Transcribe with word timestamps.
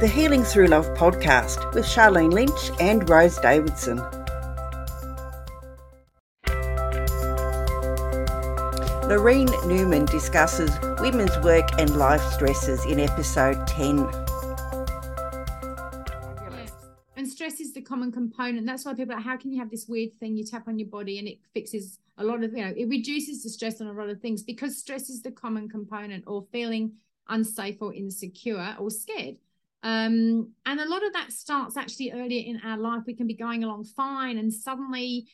the 0.00 0.08
Healing 0.08 0.42
Through 0.42 0.66
Love 0.66 0.88
podcast 0.94 1.72
with 1.72 1.86
Charlene 1.86 2.32
Lynch 2.32 2.72
and 2.80 3.08
Rose 3.08 3.38
Davidson. 3.38 3.98
Lareen 9.06 9.48
Newman 9.68 10.04
discusses 10.06 10.70
women's 10.98 11.38
work 11.38 11.78
and 11.78 11.96
life 11.96 12.20
stresses 12.32 12.84
in 12.86 12.98
episode 12.98 13.64
10. 13.68 14.00
And 17.16 17.28
stress 17.28 17.60
is 17.60 17.72
the 17.72 17.80
common 17.80 18.10
component. 18.10 18.66
That's 18.66 18.84
why 18.84 18.94
people 18.94 19.12
are 19.12 19.18
like, 19.18 19.24
how 19.24 19.36
can 19.36 19.52
you 19.52 19.60
have 19.60 19.70
this 19.70 19.86
weird 19.86 20.18
thing? 20.18 20.36
You 20.36 20.44
tap 20.44 20.66
on 20.66 20.76
your 20.76 20.88
body 20.88 21.20
and 21.20 21.28
it 21.28 21.38
fixes 21.54 22.00
a 22.18 22.24
lot 22.24 22.42
of, 22.42 22.52
you 22.52 22.64
know, 22.64 22.74
it 22.76 22.88
reduces 22.88 23.44
the 23.44 23.48
stress 23.48 23.80
on 23.80 23.86
a 23.86 23.92
lot 23.92 24.08
of 24.08 24.20
things 24.20 24.42
because 24.42 24.76
stress 24.76 25.08
is 25.08 25.22
the 25.22 25.30
common 25.30 25.68
component 25.68 26.24
or 26.26 26.44
feeling 26.50 26.94
unsafe 27.28 27.80
or 27.80 27.94
insecure 27.94 28.76
or 28.80 28.90
scared. 28.90 29.36
Um, 29.84 30.52
and 30.64 30.80
a 30.80 30.88
lot 30.88 31.04
of 31.06 31.12
that 31.12 31.30
starts 31.30 31.76
actually 31.76 32.12
earlier 32.12 32.42
in 32.44 32.60
our 32.64 32.78
life. 32.78 33.02
We 33.06 33.14
can 33.14 33.26
be 33.26 33.36
going 33.36 33.62
along 33.62 33.84
fine, 33.84 34.38
and 34.38 34.52
suddenly 34.52 35.28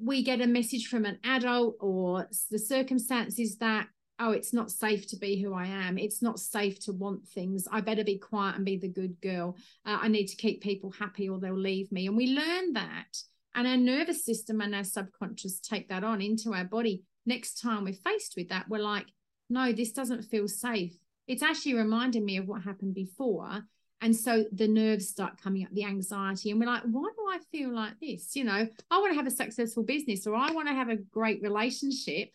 we 0.00 0.22
get 0.22 0.42
a 0.42 0.46
message 0.46 0.88
from 0.88 1.06
an 1.06 1.18
adult 1.24 1.76
or 1.80 2.28
the 2.50 2.58
circumstances 2.58 3.56
that 3.56 3.88
oh 4.18 4.30
it's 4.30 4.52
not 4.52 4.70
safe 4.70 5.06
to 5.08 5.16
be 5.16 5.40
who 5.40 5.54
i 5.54 5.66
am. 5.66 5.98
It's 5.98 6.22
not 6.22 6.38
safe 6.38 6.78
to 6.84 6.92
want 6.92 7.26
things. 7.26 7.66
I 7.72 7.80
better 7.80 8.04
be 8.04 8.18
quiet 8.18 8.56
and 8.56 8.64
be 8.64 8.76
the 8.76 8.88
good 8.88 9.20
girl. 9.22 9.56
Uh, 9.86 9.98
i 10.02 10.08
need 10.08 10.26
to 10.26 10.36
keep 10.36 10.62
people 10.62 10.90
happy 10.90 11.28
or 11.28 11.40
they'll 11.40 11.58
leave 11.58 11.90
me. 11.90 12.06
And 12.06 12.16
we 12.16 12.34
learn 12.34 12.74
that 12.74 13.16
and 13.54 13.66
our 13.66 13.78
nervous 13.78 14.24
system 14.24 14.60
and 14.60 14.74
our 14.74 14.84
subconscious 14.84 15.58
take 15.60 15.88
that 15.88 16.04
on 16.04 16.20
into 16.20 16.52
our 16.52 16.64
body. 16.64 17.02
Next 17.24 17.60
time 17.62 17.84
we're 17.84 17.94
faced 17.94 18.34
with 18.36 18.50
that 18.50 18.68
we're 18.68 18.78
like 18.78 19.06
no 19.48 19.72
this 19.72 19.92
doesn't 19.92 20.22
feel 20.22 20.48
safe. 20.48 20.94
It's 21.26 21.42
actually 21.42 21.74
reminding 21.74 22.24
me 22.24 22.36
of 22.36 22.46
what 22.46 22.62
happened 22.62 22.94
before 22.94 23.62
and 24.02 24.14
so 24.14 24.44
the 24.52 24.68
nerves 24.68 25.08
start 25.08 25.40
coming 25.40 25.64
up, 25.64 25.70
the 25.72 25.84
anxiety, 25.84 26.50
and 26.50 26.60
we're 26.60 26.66
like, 26.66 26.82
why 26.82 27.08
do 27.16 27.26
I 27.28 27.38
feel 27.50 27.70
like 27.74 27.98
this? 28.00 28.36
You 28.36 28.44
know, 28.44 28.68
I 28.90 28.98
want 28.98 29.12
to 29.12 29.16
have 29.16 29.26
a 29.26 29.30
successful 29.30 29.82
business 29.84 30.26
or 30.26 30.34
I 30.34 30.52
want 30.52 30.68
to 30.68 30.74
have 30.74 30.90
a 30.90 30.96
great 30.96 31.40
relationship. 31.42 32.30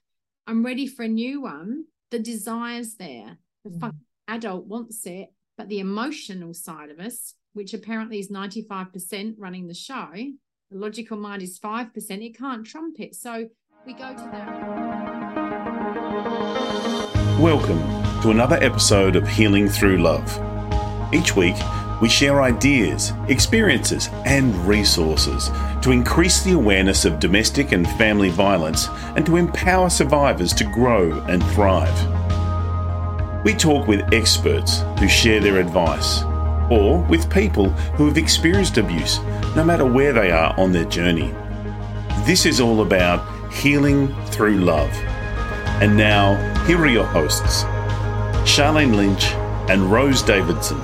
I'm 0.47 0.65
ready 0.65 0.87
for 0.87 1.03
a 1.03 1.07
new 1.07 1.41
one. 1.41 1.85
The 2.09 2.17
desire's 2.19 2.95
there. 2.95 3.37
The 3.63 3.69
mm. 3.69 3.93
adult 4.27 4.65
wants 4.65 5.05
it, 5.05 5.29
but 5.55 5.69
the 5.69 5.79
emotional 5.79 6.55
side 6.55 6.89
of 6.89 6.99
us, 6.99 7.35
which 7.53 7.75
apparently 7.75 8.19
is 8.19 8.29
95% 8.29 9.35
running 9.37 9.67
the 9.67 9.75
show, 9.75 10.09
the 10.71 10.77
logical 10.77 11.17
mind 11.17 11.43
is 11.43 11.59
5%, 11.59 11.93
it 12.25 12.37
can't 12.37 12.65
trump 12.65 12.99
it. 12.99 13.13
So 13.15 13.47
we 13.85 13.93
go 13.93 14.09
to 14.09 14.29
that. 14.31 14.57
Welcome 17.39 17.79
to 18.23 18.31
another 18.31 18.57
episode 18.57 19.15
of 19.15 19.27
Healing 19.27 19.69
Through 19.69 19.97
Love 19.99 20.50
each 21.13 21.35
week, 21.35 21.55
we 22.01 22.09
share 22.09 22.41
ideas, 22.41 23.13
experiences, 23.27 24.09
and 24.25 24.55
resources 24.67 25.51
to 25.81 25.91
increase 25.91 26.43
the 26.43 26.53
awareness 26.53 27.05
of 27.05 27.19
domestic 27.19 27.71
and 27.73 27.87
family 27.91 28.29
violence 28.29 28.87
and 29.15 29.25
to 29.25 29.37
empower 29.37 29.89
survivors 29.89 30.51
to 30.53 30.63
grow 30.63 31.11
and 31.29 31.43
thrive. 31.51 31.93
We 33.45 33.53
talk 33.53 33.87
with 33.87 34.13
experts 34.13 34.83
who 34.99 35.07
share 35.07 35.39
their 35.39 35.59
advice, 35.59 36.23
or 36.71 37.01
with 37.03 37.31
people 37.31 37.69
who 37.95 38.07
have 38.07 38.17
experienced 38.17 38.77
abuse, 38.77 39.19
no 39.55 39.63
matter 39.63 39.85
where 39.85 40.13
they 40.13 40.31
are 40.31 40.59
on 40.59 40.71
their 40.71 40.85
journey. 40.85 41.33
This 42.25 42.45
is 42.45 42.59
all 42.61 42.81
about 42.81 43.53
healing 43.53 44.13
through 44.27 44.57
love. 44.57 44.91
And 45.81 45.97
now, 45.97 46.35
here 46.65 46.77
are 46.77 46.87
your 46.87 47.05
hosts, 47.05 47.63
Charlene 48.43 48.95
Lynch 48.95 49.25
and 49.69 49.91
Rose 49.91 50.21
Davidson. 50.21 50.79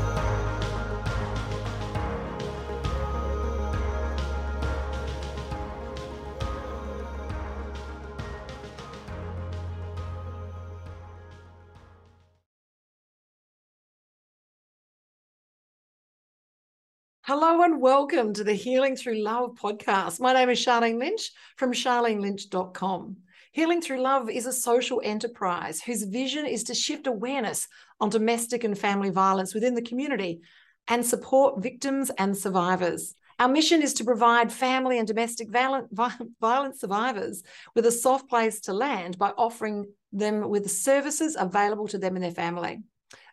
Hello 17.27 17.61
and 17.61 17.81
welcome 17.81 18.31
to 18.31 18.45
the 18.45 18.53
Healing 18.53 18.95
Through 18.95 19.21
Love 19.21 19.55
podcast. 19.55 20.21
My 20.21 20.31
name 20.31 20.49
is 20.49 20.65
Charlene 20.65 20.97
Lynch 20.97 21.33
from 21.57 21.73
charlenelynch.com. 21.73 23.17
Healing 23.51 23.81
Through 23.81 23.99
Love 23.99 24.29
is 24.29 24.45
a 24.45 24.53
social 24.53 25.01
enterprise 25.03 25.81
whose 25.81 26.03
vision 26.03 26.45
is 26.45 26.63
to 26.63 26.73
shift 26.73 27.05
awareness 27.05 27.67
on 27.99 28.07
domestic 28.07 28.63
and 28.63 28.79
family 28.79 29.09
violence 29.09 29.53
within 29.53 29.75
the 29.75 29.81
community 29.81 30.39
and 30.87 31.05
support 31.05 31.61
victims 31.61 32.09
and 32.17 32.37
survivors. 32.37 33.13
Our 33.39 33.49
mission 33.49 33.81
is 33.81 33.95
to 33.95 34.05
provide 34.05 34.49
family 34.49 34.97
and 34.97 35.05
domestic 35.05 35.49
violence 35.49 36.79
survivors 36.79 37.43
with 37.75 37.85
a 37.85 37.91
soft 37.91 38.29
place 38.29 38.61
to 38.61 38.73
land 38.73 39.17
by 39.17 39.31
offering 39.31 39.87
them 40.13 40.47
with 40.47 40.71
services 40.71 41.35
available 41.37 41.89
to 41.89 41.97
them 41.97 42.15
and 42.15 42.23
their 42.23 42.31
family. 42.31 42.83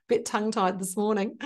Bit 0.09 0.27
tongue 0.27 0.50
tied 0.50 0.81
this 0.81 0.97
morning. 0.97 1.38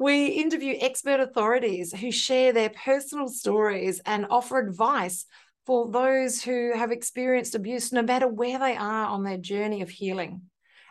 We 0.00 0.28
interview 0.28 0.78
expert 0.80 1.20
authorities 1.20 1.92
who 1.92 2.10
share 2.10 2.54
their 2.54 2.70
personal 2.70 3.28
stories 3.28 4.00
and 4.06 4.26
offer 4.30 4.58
advice 4.58 5.26
for 5.66 5.90
those 5.90 6.42
who 6.42 6.72
have 6.74 6.90
experienced 6.90 7.54
abuse, 7.54 7.92
no 7.92 8.00
matter 8.00 8.26
where 8.26 8.58
they 8.58 8.76
are 8.76 9.04
on 9.04 9.24
their 9.24 9.36
journey 9.36 9.82
of 9.82 9.90
healing. 9.90 10.49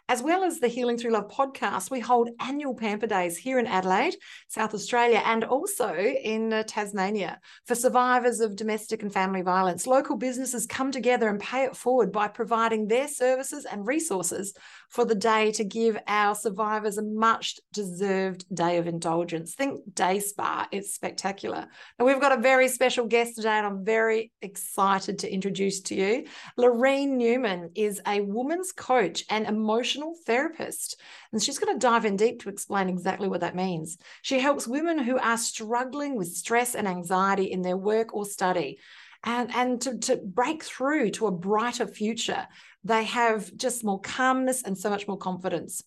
As 0.09 0.23
well 0.23 0.43
as 0.43 0.59
the 0.59 0.67
Healing 0.67 0.97
Through 0.97 1.11
Love 1.11 1.27
podcast, 1.27 1.91
we 1.91 1.99
hold 1.99 2.31
annual 2.39 2.73
Pamper 2.73 3.05
Days 3.05 3.37
here 3.37 3.59
in 3.59 3.67
Adelaide, 3.67 4.15
South 4.47 4.73
Australia, 4.73 5.21
and 5.23 5.43
also 5.43 5.93
in 5.93 6.51
uh, 6.51 6.63
Tasmania 6.63 7.39
for 7.67 7.75
survivors 7.75 8.39
of 8.39 8.55
domestic 8.55 9.03
and 9.03 9.13
family 9.13 9.43
violence. 9.43 9.85
Local 9.85 10.17
businesses 10.17 10.65
come 10.65 10.91
together 10.91 11.29
and 11.29 11.39
pay 11.39 11.63
it 11.65 11.75
forward 11.75 12.11
by 12.11 12.27
providing 12.27 12.87
their 12.87 13.07
services 13.07 13.65
and 13.65 13.85
resources 13.85 14.55
for 14.89 15.05
the 15.05 15.13
day 15.13 15.51
to 15.51 15.63
give 15.63 15.95
our 16.07 16.33
survivors 16.33 16.97
a 16.97 17.03
much 17.03 17.59
deserved 17.71 18.45
day 18.51 18.77
of 18.77 18.87
indulgence. 18.87 19.53
Think 19.53 19.93
day 19.93 20.21
spa, 20.21 20.67
it's 20.71 20.91
spectacular. 20.91 21.67
Now, 21.99 22.05
we've 22.05 22.19
got 22.19 22.35
a 22.35 22.41
very 22.41 22.67
special 22.67 23.05
guest 23.05 23.35
today, 23.35 23.59
and 23.59 23.67
I'm 23.67 23.85
very 23.85 24.31
excited 24.41 25.19
to 25.19 25.31
introduce 25.31 25.81
to 25.81 25.93
you. 25.93 26.25
Lareen 26.57 27.09
Newman 27.09 27.69
is 27.75 28.01
a 28.07 28.21
woman's 28.21 28.71
coach 28.71 29.23
and 29.29 29.45
emotional 29.45 29.98
therapist, 30.25 30.99
and 31.31 31.41
she's 31.41 31.59
going 31.59 31.73
to 31.73 31.79
dive 31.79 32.05
in 32.05 32.15
deep 32.15 32.41
to 32.41 32.49
explain 32.49 32.89
exactly 32.89 33.27
what 33.27 33.41
that 33.41 33.55
means. 33.55 33.97
She 34.21 34.39
helps 34.39 34.67
women 34.67 34.97
who 34.97 35.17
are 35.17 35.37
struggling 35.37 36.15
with 36.15 36.33
stress 36.33 36.75
and 36.75 36.87
anxiety 36.87 37.51
in 37.51 37.61
their 37.61 37.77
work 37.77 38.13
or 38.13 38.25
study 38.25 38.79
and, 39.23 39.53
and 39.53 39.81
to, 39.81 39.97
to 39.99 40.17
break 40.17 40.63
through 40.63 41.11
to 41.11 41.27
a 41.27 41.31
brighter 41.31 41.87
future. 41.87 42.47
They 42.83 43.03
have 43.05 43.55
just 43.55 43.83
more 43.83 43.99
calmness 43.99 44.63
and 44.63 44.77
so 44.77 44.89
much 44.89 45.07
more 45.07 45.17
confidence. 45.17 45.83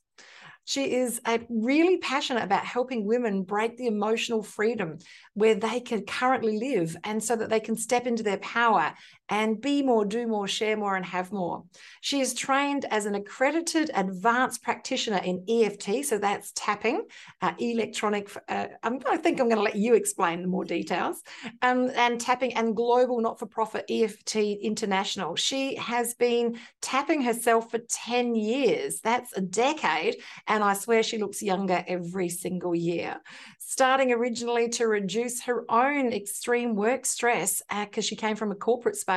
She 0.65 0.95
is 0.95 1.21
really 1.49 1.99
passionate 1.99 2.45
about 2.45 2.65
helping 2.65 3.05
women 3.05 3.43
break 3.43 3.77
the 3.77 3.89
emotional 3.89 4.45
freedom 4.45 4.99
where 5.35 5.57
they 5.57 5.81
can 5.81 6.05
currently 6.05 6.57
live 6.59 6.97
and 7.03 7.23
so 7.23 7.35
that 7.35 7.51
they 7.51 7.59
can 7.59 7.75
step 7.75 8.07
into 8.07 8.23
their 8.23 8.39
power 8.39 8.95
and 9.29 9.61
be 9.61 9.83
more, 9.83 10.05
do 10.05 10.27
more, 10.27 10.47
share 10.47 10.77
more, 10.77 10.97
and 10.97 11.05
have 11.07 11.33
more. 11.33 11.65
She 12.01 12.21
is 12.21 12.35
trained 12.35 12.85
as 12.91 13.07
an 13.07 13.15
accredited 13.15 13.91
advanced 13.95 14.63
practitioner 14.63 15.21
in 15.25 15.45
EFT, 15.49 16.05
so 16.05 16.19
that's 16.19 16.53
tapping, 16.55 17.05
uh, 17.41 17.53
electronic. 17.59 18.31
Uh, 18.49 18.67
I'm, 18.83 19.01
I 19.09 19.17
think 19.17 19.41
I'm 19.41 19.49
going 19.49 19.57
to 19.57 19.63
let 19.63 19.77
you 19.77 19.95
explain 19.95 20.43
the 20.43 20.49
more 20.49 20.65
details, 20.65 21.23
um, 21.63 21.91
and 21.95 22.21
tapping 22.21 22.55
and 22.55 22.77
global 22.77 23.21
not 23.21 23.39
for 23.39 23.47
profit 23.47 23.85
EFT 23.89 24.37
International. 24.37 25.37
She 25.37 25.77
has 25.77 26.15
been 26.15 26.59
tapping 26.81 27.23
herself 27.23 27.71
for 27.71 27.79
10 27.79 28.35
years. 28.35 29.01
That's 29.01 29.37
a 29.37 29.41
decade. 29.41 30.17
And 30.47 30.65
I 30.65 30.75
swear 30.75 31.03
she 31.03 31.19
looks 31.19 31.43
younger 31.43 31.85
every 31.87 32.29
single 32.29 32.75
year 32.75 33.21
starting 33.65 34.13
originally 34.13 34.69
to 34.69 34.87
reduce 34.87 35.43
her 35.45 35.65
own 35.71 36.13
extreme 36.13 36.75
work 36.75 37.07
stress 37.07 37.63
because 37.71 38.05
uh, 38.05 38.07
she 38.07 38.17
came 38.17 38.37
from 38.37 38.51
a 38.51 38.55
corporate 38.55 38.97
space 38.97 39.12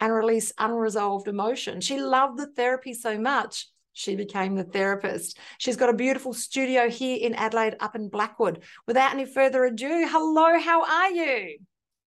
and 0.00 0.14
release 0.14 0.52
unresolved 0.58 1.28
emotion. 1.28 1.80
She 1.80 2.00
loved 2.00 2.38
the 2.38 2.46
therapy 2.46 2.94
so 2.94 3.18
much. 3.18 3.66
She 3.92 4.16
became 4.16 4.54
the 4.54 4.64
therapist. 4.64 5.38
She's 5.58 5.76
got 5.76 5.90
a 5.90 5.94
beautiful 5.94 6.32
studio 6.32 6.88
here 6.88 7.18
in 7.20 7.34
Adelaide, 7.34 7.76
up 7.80 7.96
in 7.96 8.08
Blackwood. 8.08 8.62
Without 8.86 9.12
any 9.12 9.26
further 9.26 9.64
ado, 9.64 10.06
hello, 10.08 10.58
how 10.58 10.84
are 10.84 11.10
you? 11.10 11.58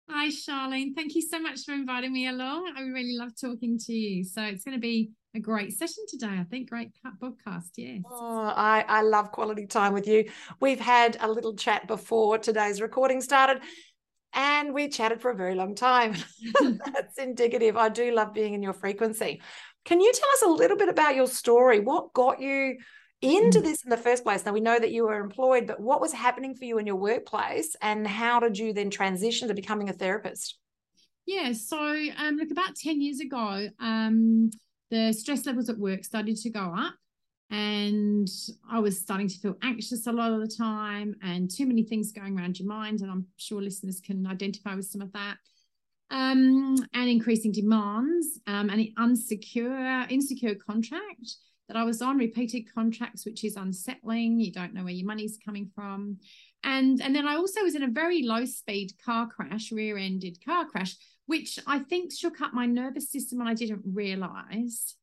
Hi, 0.09 0.29
Charlene. 0.29 0.95
Thank 0.95 1.15
you 1.15 1.23
so 1.23 1.41
much 1.41 1.65
for 1.65 1.73
inviting 1.73 2.13
me 2.13 2.29
along. 2.29 2.75
I 2.77 2.83
really 2.83 3.17
love 3.17 3.31
talking 3.41 3.79
to 3.87 3.93
you. 3.93 4.25
So 4.25 4.43
it's 4.43 4.65
going 4.65 4.77
to 4.77 4.81
be 4.81 5.11
a 5.35 5.41
great 5.41 5.79
session 5.79 6.05
today. 6.09 6.37
I 6.39 6.45
think 6.51 6.69
great 6.69 6.91
podcast. 7.23 7.71
Yes. 7.77 8.03
Oh, 8.11 8.53
I, 8.55 8.85
I 8.89 9.03
love 9.03 9.31
quality 9.31 9.67
time 9.67 9.93
with 9.93 10.09
you. 10.09 10.29
We've 10.59 10.81
had 10.81 11.17
a 11.21 11.31
little 11.31 11.55
chat 11.55 11.87
before 11.87 12.39
today's 12.39 12.81
recording 12.81 13.21
started 13.21 13.63
and 14.33 14.75
we 14.75 14.89
chatted 14.89 15.21
for 15.21 15.31
a 15.31 15.37
very 15.37 15.55
long 15.55 15.75
time. 15.75 16.15
That's 16.61 17.19
indicative. 17.19 17.77
I 17.77 17.89
do 17.89 18.13
love 18.15 18.35
being 18.35 18.55
in 18.55 18.63
your 18.63 18.73
frequency. 18.73 19.41
Can 19.85 20.01
you 20.01 20.13
tell 20.13 20.29
us 20.31 20.43
a 20.43 20.61
little 20.61 20.77
bit 20.77 20.89
about 20.89 21.17
your 21.17 21.27
story? 21.27 21.81
What 21.81 22.13
got 22.13 22.41
you 22.41 22.77
into 23.23 23.59
mm. 23.59 23.63
this 23.63 23.83
in 23.83 23.91
the 23.91 23.97
first 23.97 24.23
place? 24.23 24.45
Now 24.45 24.53
we 24.53 24.61
know 24.61 24.79
that 24.79 24.93
you 24.93 25.05
were 25.05 25.21
employed, 25.21 25.67
but 25.67 25.81
what 25.81 26.01
was 26.01 26.13
happening 26.13 26.55
for 26.55 26.65
you 26.65 26.79
in 26.79 26.87
your 26.87 26.97
workplace, 26.97 27.75
and 27.81 28.07
how 28.07 28.41
did 28.41 28.59
you 28.59 28.73
then 28.73 28.91
transition 28.91 29.49
to 29.49 29.55
becoming 29.55 29.89
a 29.89 29.93
therapist? 29.93 30.59
Yeah, 31.27 31.53
so 31.53 31.79
um, 31.79 32.37
look, 32.37 32.51
about 32.51 32.77
ten 32.77 33.01
years 33.01 33.21
ago, 33.21 33.69
um, 33.79 34.51
the 34.91 35.13
stress 35.13 35.47
levels 35.47 35.69
at 35.69 35.79
work 35.79 36.05
started 36.05 36.37
to 36.37 36.51
go 36.51 36.75
up, 36.77 36.95
and 37.51 38.29
I 38.71 38.79
was 38.79 38.99
starting 38.99 39.29
to 39.29 39.39
feel 39.39 39.57
anxious 39.63 40.07
a 40.07 40.13
lot 40.13 40.33
of 40.33 40.41
the 40.41 40.55
time, 40.55 41.17
and 41.23 41.51
too 41.51 41.67
many 41.67 41.83
things 41.83 42.13
going 42.13 42.39
around 42.39 42.59
your 42.59 42.69
mind, 42.69 43.01
and 43.01 43.11
I'm 43.11 43.27
sure 43.37 43.61
listeners 43.61 44.01
can 44.01 44.27
identify 44.27 44.75
with 44.75 44.87
some 44.87 45.03
of 45.03 45.13
that. 45.13 45.37
Um, 46.13 46.77
and 46.93 47.09
increasing 47.09 47.53
demands, 47.53 48.41
um, 48.47 48.69
and 48.71 48.81
an 48.81 48.95
unsecure, 48.99 50.11
insecure 50.11 50.57
contract 50.57 51.37
that 51.69 51.77
I 51.77 51.85
was 51.85 52.03
on, 52.03 52.19
repeated 52.19 52.73
contracts, 52.75 53.25
which 53.25 53.45
is 53.45 53.55
unsettling. 53.55 54.41
You 54.41 54.51
don't 54.51 54.75
know 54.75 54.83
where 54.83 54.93
your 54.93 55.07
money's 55.07 55.39
coming 55.45 55.71
from. 55.73 56.19
And, 56.65 57.01
and 57.01 57.15
then 57.15 57.29
I 57.29 57.37
also 57.37 57.63
was 57.63 57.77
in 57.77 57.85
a 57.85 57.89
very 57.89 58.25
low 58.25 58.45
speed 58.45 58.91
car 59.05 59.29
crash, 59.29 59.71
rear 59.71 59.97
ended 59.97 60.45
car 60.45 60.67
crash, 60.67 60.97
which 61.27 61.61
I 61.69 61.79
think 61.79 62.13
shook 62.13 62.41
up 62.41 62.53
my 62.53 62.67
nervous 62.67 63.13
system 63.13 63.41
and 63.41 63.49
I 63.49 63.55
didn't 63.55 63.83
realize. 63.85 64.97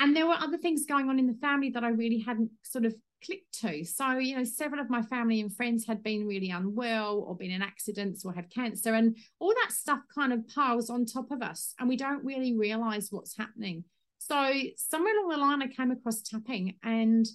And 0.00 0.16
there 0.16 0.26
were 0.26 0.34
other 0.34 0.58
things 0.58 0.86
going 0.86 1.08
on 1.08 1.18
in 1.18 1.26
the 1.26 1.38
family 1.40 1.70
that 1.70 1.84
I 1.84 1.90
really 1.90 2.18
hadn't 2.18 2.50
sort 2.62 2.86
of 2.86 2.94
clicked 3.24 3.60
to. 3.60 3.84
So, 3.84 4.12
you 4.18 4.36
know, 4.36 4.44
several 4.44 4.80
of 4.80 4.88
my 4.88 5.02
family 5.02 5.40
and 5.40 5.54
friends 5.54 5.86
had 5.86 6.02
been 6.02 6.26
really 6.26 6.50
unwell 6.50 7.18
or 7.18 7.36
been 7.36 7.50
in 7.50 7.62
accidents 7.62 8.24
or 8.24 8.32
had 8.32 8.50
cancer, 8.50 8.94
and 8.94 9.16
all 9.38 9.54
that 9.62 9.72
stuff 9.72 10.00
kind 10.12 10.32
of 10.32 10.48
piles 10.48 10.90
on 10.90 11.04
top 11.04 11.30
of 11.30 11.42
us, 11.42 11.74
and 11.78 11.88
we 11.88 11.96
don't 11.96 12.24
really 12.24 12.56
realize 12.56 13.08
what's 13.10 13.36
happening. 13.36 13.84
So 14.18 14.52
somewhere 14.76 15.16
along 15.18 15.30
the 15.30 15.36
line, 15.38 15.62
I 15.62 15.66
came 15.66 15.90
across 15.90 16.22
tapping 16.22 16.76
and 16.82 17.26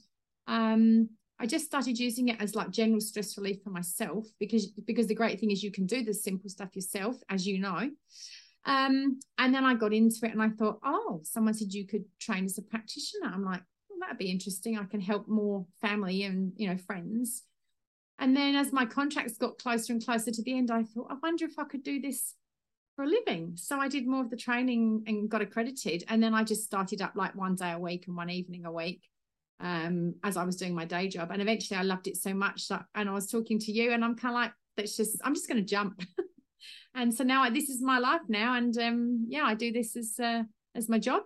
um, 0.47 1.09
I 1.39 1.45
just 1.45 1.65
started 1.65 1.99
using 1.99 2.29
it 2.29 2.41
as 2.41 2.55
like 2.55 2.69
general 2.69 3.01
stress 3.01 3.37
relief 3.37 3.57
for 3.63 3.71
myself 3.71 4.25
because 4.39 4.67
because 4.67 5.07
the 5.07 5.15
great 5.15 5.39
thing 5.39 5.51
is 5.51 5.63
you 5.63 5.71
can 5.71 5.85
do 5.85 6.03
the 6.03 6.13
simple 6.13 6.49
stuff 6.49 6.75
yourself, 6.75 7.17
as 7.29 7.45
you 7.45 7.59
know. 7.59 7.89
Um, 8.65 9.19
and 9.37 9.53
then 9.53 9.63
I 9.63 9.75
got 9.75 9.93
into 9.93 10.25
it 10.25 10.31
and 10.31 10.41
I 10.41 10.49
thought, 10.49 10.79
oh, 10.83 11.21
someone 11.23 11.53
said 11.53 11.73
you 11.73 11.85
could 11.85 12.05
train 12.19 12.45
as 12.45 12.57
a 12.57 12.63
practitioner. 12.63 13.31
I'm 13.31 13.43
like, 13.43 13.61
well, 13.89 13.99
that'd 14.01 14.17
be 14.17 14.31
interesting. 14.31 14.77
I 14.77 14.85
can 14.85 15.01
help 15.01 15.27
more 15.27 15.65
family 15.81 16.23
and 16.23 16.51
you 16.57 16.67
know 16.67 16.77
friends. 16.77 17.43
And 18.17 18.35
then 18.35 18.55
as 18.55 18.71
my 18.71 18.85
contracts 18.85 19.37
got 19.37 19.57
closer 19.57 19.93
and 19.93 20.03
closer 20.03 20.31
to 20.31 20.41
the 20.41 20.57
end, 20.57 20.71
I 20.71 20.83
thought, 20.83 21.07
I 21.09 21.15
wonder 21.21 21.45
if 21.45 21.59
I 21.59 21.65
could 21.65 21.83
do 21.83 21.99
this 21.99 22.33
for 22.95 23.03
a 23.03 23.07
living. 23.07 23.53
So 23.55 23.77
I 23.77 23.87
did 23.87 24.07
more 24.07 24.21
of 24.21 24.29
the 24.29 24.37
training 24.37 25.03
and 25.05 25.29
got 25.29 25.41
accredited. 25.41 26.05
And 26.07 26.23
then 26.23 26.33
I 26.33 26.43
just 26.43 26.63
started 26.63 27.01
up 27.01 27.13
like 27.15 27.35
one 27.35 27.55
day 27.55 27.71
a 27.71 27.79
week 27.79 28.07
and 28.07 28.15
one 28.15 28.29
evening 28.29 28.65
a 28.65 28.71
week 28.71 29.03
um, 29.59 30.15
as 30.23 30.37
I 30.37 30.45
was 30.45 30.55
doing 30.55 30.73
my 30.73 30.85
day 30.85 31.09
job. 31.09 31.31
And 31.31 31.41
eventually 31.41 31.77
I 31.77 31.83
loved 31.83 32.07
it 32.07 32.15
so 32.15 32.33
much 32.33 32.69
that, 32.69 32.85
and 32.95 33.09
I 33.09 33.13
was 33.13 33.29
talking 33.29 33.59
to 33.59 33.71
you 33.71 33.91
and 33.91 34.03
I'm 34.03 34.15
kind 34.15 34.33
of 34.33 34.41
like, 34.41 34.51
that's 34.77 34.95
just, 34.95 35.19
I'm 35.23 35.35
just 35.35 35.49
going 35.49 35.61
to 35.61 35.67
jump. 35.67 36.01
and 36.93 37.13
so 37.13 37.23
now 37.23 37.43
I, 37.43 37.49
this 37.49 37.69
is 37.69 37.81
my 37.81 37.99
life 37.99 38.21
now. 38.27 38.55
And 38.55 38.77
um, 38.77 39.25
yeah, 39.27 39.43
I 39.43 39.53
do 39.53 39.71
this 39.71 39.95
as, 39.95 40.15
uh, 40.19 40.43
as 40.73 40.89
my 40.89 40.99
job. 40.99 41.23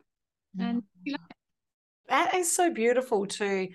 And 0.59 0.83
that 2.07 2.33
is 2.33 2.51
so 2.51 2.71
beautiful 2.71 3.27
to 3.27 3.67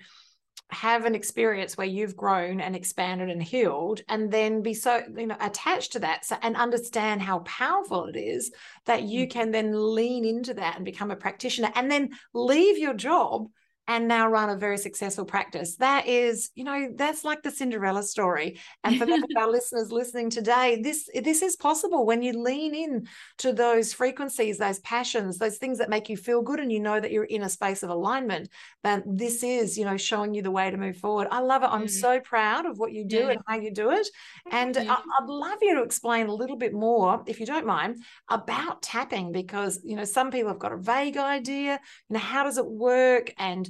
have 0.71 1.05
an 1.05 1.15
experience 1.15 1.77
where 1.77 1.87
you've 1.87 2.17
grown 2.17 2.59
and 2.59 2.75
expanded 2.75 3.29
and 3.29 3.41
healed 3.41 4.01
and 4.09 4.31
then 4.31 4.61
be 4.61 4.73
so 4.73 5.03
you 5.15 5.27
know 5.27 5.37
attached 5.39 5.91
to 5.91 5.99
that 5.99 6.25
so, 6.25 6.35
and 6.41 6.55
understand 6.55 7.21
how 7.21 7.39
powerful 7.39 8.05
it 8.05 8.17
is 8.17 8.51
that 8.85 9.03
you 9.03 9.21
mm-hmm. 9.21 9.39
can 9.39 9.51
then 9.51 9.71
lean 9.93 10.25
into 10.25 10.55
that 10.55 10.75
and 10.75 10.83
become 10.83 11.11
a 11.11 11.15
practitioner 11.15 11.71
and 11.75 11.91
then 11.91 12.09
leave 12.33 12.79
your 12.79 12.95
job 12.95 13.47
and 13.87 14.07
now 14.07 14.27
run 14.27 14.49
a 14.49 14.55
very 14.55 14.77
successful 14.77 15.25
practice. 15.25 15.75
That 15.75 16.07
is, 16.07 16.49
you 16.55 16.63
know, 16.63 16.89
that's 16.95 17.23
like 17.23 17.43
the 17.43 17.51
Cinderella 17.51 18.01
story. 18.03 18.59
And 18.83 18.97
for 18.97 19.05
our 19.37 19.49
listeners 19.49 19.91
listening 19.91 20.29
today, 20.29 20.81
this 20.81 21.07
this 21.13 21.41
is 21.41 21.55
possible 21.55 22.05
when 22.05 22.21
you 22.23 22.33
lean 22.33 22.73
in 22.73 23.07
to 23.39 23.53
those 23.53 23.93
frequencies, 23.93 24.57
those 24.57 24.79
passions, 24.79 25.37
those 25.37 25.57
things 25.57 25.77
that 25.77 25.89
make 25.89 26.09
you 26.09 26.17
feel 26.17 26.41
good, 26.41 26.59
and 26.59 26.71
you 26.71 26.79
know 26.79 26.99
that 26.99 27.11
you're 27.11 27.25
in 27.25 27.43
a 27.43 27.49
space 27.49 27.83
of 27.83 27.89
alignment. 27.89 28.49
Then 28.83 29.03
this 29.05 29.43
is, 29.43 29.77
you 29.77 29.85
know, 29.85 29.97
showing 29.97 30.33
you 30.33 30.41
the 30.41 30.51
way 30.51 30.71
to 30.71 30.77
move 30.77 30.97
forward. 30.97 31.27
I 31.29 31.39
love 31.39 31.61
it. 31.63 31.67
I'm 31.67 31.85
mm. 31.85 31.89
so 31.89 32.19
proud 32.19 32.65
of 32.65 32.79
what 32.79 32.91
you 32.91 33.05
do 33.05 33.17
yeah. 33.17 33.29
and 33.29 33.41
how 33.47 33.57
you 33.57 33.71
do 33.71 33.91
it. 33.91 34.07
And 34.51 34.75
yeah. 34.75 34.95
I'd 34.95 35.27
love 35.27 35.59
you 35.61 35.75
to 35.75 35.83
explain 35.83 36.27
a 36.27 36.33
little 36.33 36.57
bit 36.57 36.73
more, 36.73 37.23
if 37.27 37.39
you 37.39 37.45
don't 37.45 37.65
mind, 37.65 38.03
about 38.29 38.81
tapping 38.81 39.31
because 39.31 39.79
you 39.83 39.95
know 39.95 40.05
some 40.05 40.31
people 40.31 40.49
have 40.49 40.59
got 40.59 40.73
a 40.73 40.77
vague 40.77 41.17
idea. 41.17 41.79
You 42.09 42.13
know, 42.15 42.19
how 42.19 42.43
does 42.43 42.57
it 42.57 42.65
work 42.65 43.31
and 43.37 43.69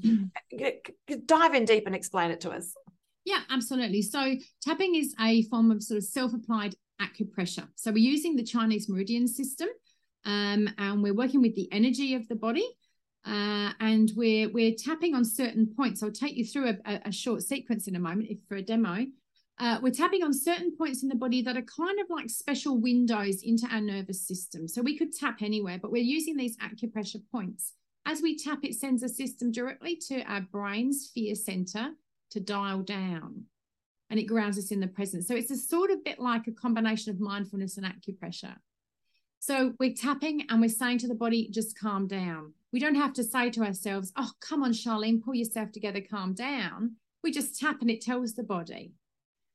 dive 1.25 1.53
in 1.53 1.65
deep 1.65 1.85
and 1.85 1.95
explain 1.95 2.31
it 2.31 2.41
to 2.41 2.51
us. 2.51 2.73
Yeah, 3.23 3.41
absolutely. 3.49 4.01
So 4.01 4.35
tapping 4.61 4.95
is 4.95 5.15
a 5.19 5.43
form 5.43 5.71
of 5.71 5.81
sort 5.81 5.97
of 5.97 6.03
self-applied 6.03 6.75
acupressure. 7.01 7.67
So 7.75 7.91
we're 7.91 7.97
using 7.97 8.35
the 8.35 8.43
Chinese 8.43 8.87
meridian 8.87 9.27
system, 9.27 9.67
um, 10.25 10.69
and 10.77 11.01
we're 11.01 11.13
working 11.13 11.41
with 11.41 11.55
the 11.55 11.67
energy 11.71 12.15
of 12.15 12.27
the 12.27 12.35
body. 12.35 12.67
Uh, 13.25 13.71
and 13.79 14.11
we're 14.15 14.47
we're 14.49 14.75
tapping 14.77 15.15
on 15.15 15.25
certain 15.25 15.65
points. 15.75 16.03
I'll 16.03 16.11
take 16.11 16.35
you 16.35 16.45
through 16.45 16.77
a, 16.85 17.01
a 17.05 17.11
short 17.11 17.41
sequence 17.41 17.87
in 17.87 17.95
a 17.95 17.99
moment 17.99 18.29
if 18.29 18.37
for 18.47 18.55
a 18.55 18.61
demo. 18.61 19.07
Uh, 19.57 19.79
we're 19.81 19.91
tapping 19.91 20.23
on 20.23 20.33
certain 20.33 20.75
points 20.77 21.01
in 21.01 21.09
the 21.09 21.15
body 21.15 21.41
that 21.41 21.57
are 21.57 21.63
kind 21.63 21.99
of 21.99 22.07
like 22.09 22.29
special 22.29 22.77
windows 22.77 23.41
into 23.41 23.65
our 23.71 23.81
nervous 23.81 24.21
system. 24.27 24.67
So 24.67 24.81
we 24.81 24.97
could 24.97 25.13
tap 25.13 25.41
anywhere, 25.41 25.79
but 25.81 25.91
we're 25.91 26.03
using 26.03 26.35
these 26.35 26.57
acupressure 26.57 27.21
points. 27.31 27.73
As 28.05 28.21
we 28.21 28.37
tap, 28.37 28.59
it 28.63 28.75
sends 28.75 29.01
a 29.01 29.09
system 29.09 29.51
directly 29.51 29.95
to 30.07 30.21
our 30.23 30.41
brain's 30.41 31.09
fear 31.13 31.35
center 31.35 31.91
to 32.31 32.39
dial 32.39 32.81
down 32.81 33.45
and 34.09 34.19
it 34.19 34.23
grounds 34.25 34.57
us 34.57 34.71
in 34.71 34.79
the 34.79 34.87
present. 34.87 35.25
So 35.25 35.35
it's 35.35 35.51
a 35.51 35.57
sort 35.57 35.89
of 35.89 36.03
bit 36.03 36.19
like 36.19 36.47
a 36.47 36.51
combination 36.51 37.11
of 37.11 37.19
mindfulness 37.19 37.77
and 37.77 37.85
acupressure. 37.85 38.55
So 39.39 39.73
we're 39.79 39.93
tapping 39.93 40.45
and 40.49 40.61
we're 40.61 40.69
saying 40.69 40.99
to 40.99 41.07
the 41.07 41.15
body, 41.15 41.49
just 41.49 41.77
calm 41.77 42.07
down. 42.07 42.53
We 42.71 42.79
don't 42.79 42.95
have 42.95 43.13
to 43.13 43.23
say 43.23 43.49
to 43.51 43.63
ourselves, 43.63 44.11
oh, 44.15 44.31
come 44.39 44.63
on, 44.63 44.73
Charlene, 44.73 45.23
pull 45.23 45.35
yourself 45.35 45.71
together, 45.71 46.01
calm 46.01 46.33
down. 46.33 46.95
We 47.23 47.31
just 47.31 47.59
tap 47.59 47.81
and 47.81 47.89
it 47.89 48.01
tells 48.01 48.33
the 48.33 48.43
body. 48.43 48.93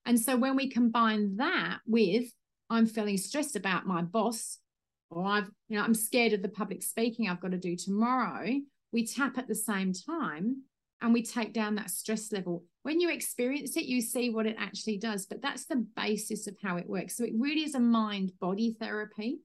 And 0.06 0.18
so 0.18 0.36
when 0.36 0.56
we 0.56 0.68
combine 0.68 1.36
that 1.36 1.78
with, 1.86 2.32
I'm 2.68 2.86
feeling 2.86 3.18
stressed 3.18 3.56
about 3.56 3.86
my 3.86 4.02
boss, 4.02 4.58
or 5.10 5.26
I've, 5.26 5.50
you 5.68 5.76
know, 5.76 5.84
I'm 5.84 5.94
scared 5.94 6.32
of 6.32 6.42
the 6.42 6.48
public 6.48 6.82
speaking 6.82 7.28
I've 7.28 7.40
got 7.40 7.50
to 7.50 7.58
do 7.58 7.76
tomorrow, 7.76 8.48
we 8.92 9.06
tap 9.06 9.38
at 9.38 9.48
the 9.48 9.54
same 9.54 9.92
time 9.92 10.62
and 11.02 11.12
we 11.12 11.22
take 11.22 11.52
down 11.52 11.74
that 11.76 11.90
stress 11.90 12.32
level. 12.32 12.64
When 12.82 13.00
you 13.00 13.10
experience 13.10 13.76
it, 13.76 13.84
you 13.84 14.00
see 14.00 14.30
what 14.30 14.46
it 14.46 14.56
actually 14.58 14.98
does. 14.98 15.26
But 15.26 15.42
that's 15.42 15.66
the 15.66 15.86
basis 15.96 16.46
of 16.46 16.56
how 16.62 16.76
it 16.76 16.88
works. 16.88 17.16
So 17.16 17.24
it 17.24 17.32
really 17.36 17.62
is 17.62 17.74
a 17.74 17.80
mind 17.80 18.32
body 18.40 18.76
therapy. 18.78 19.40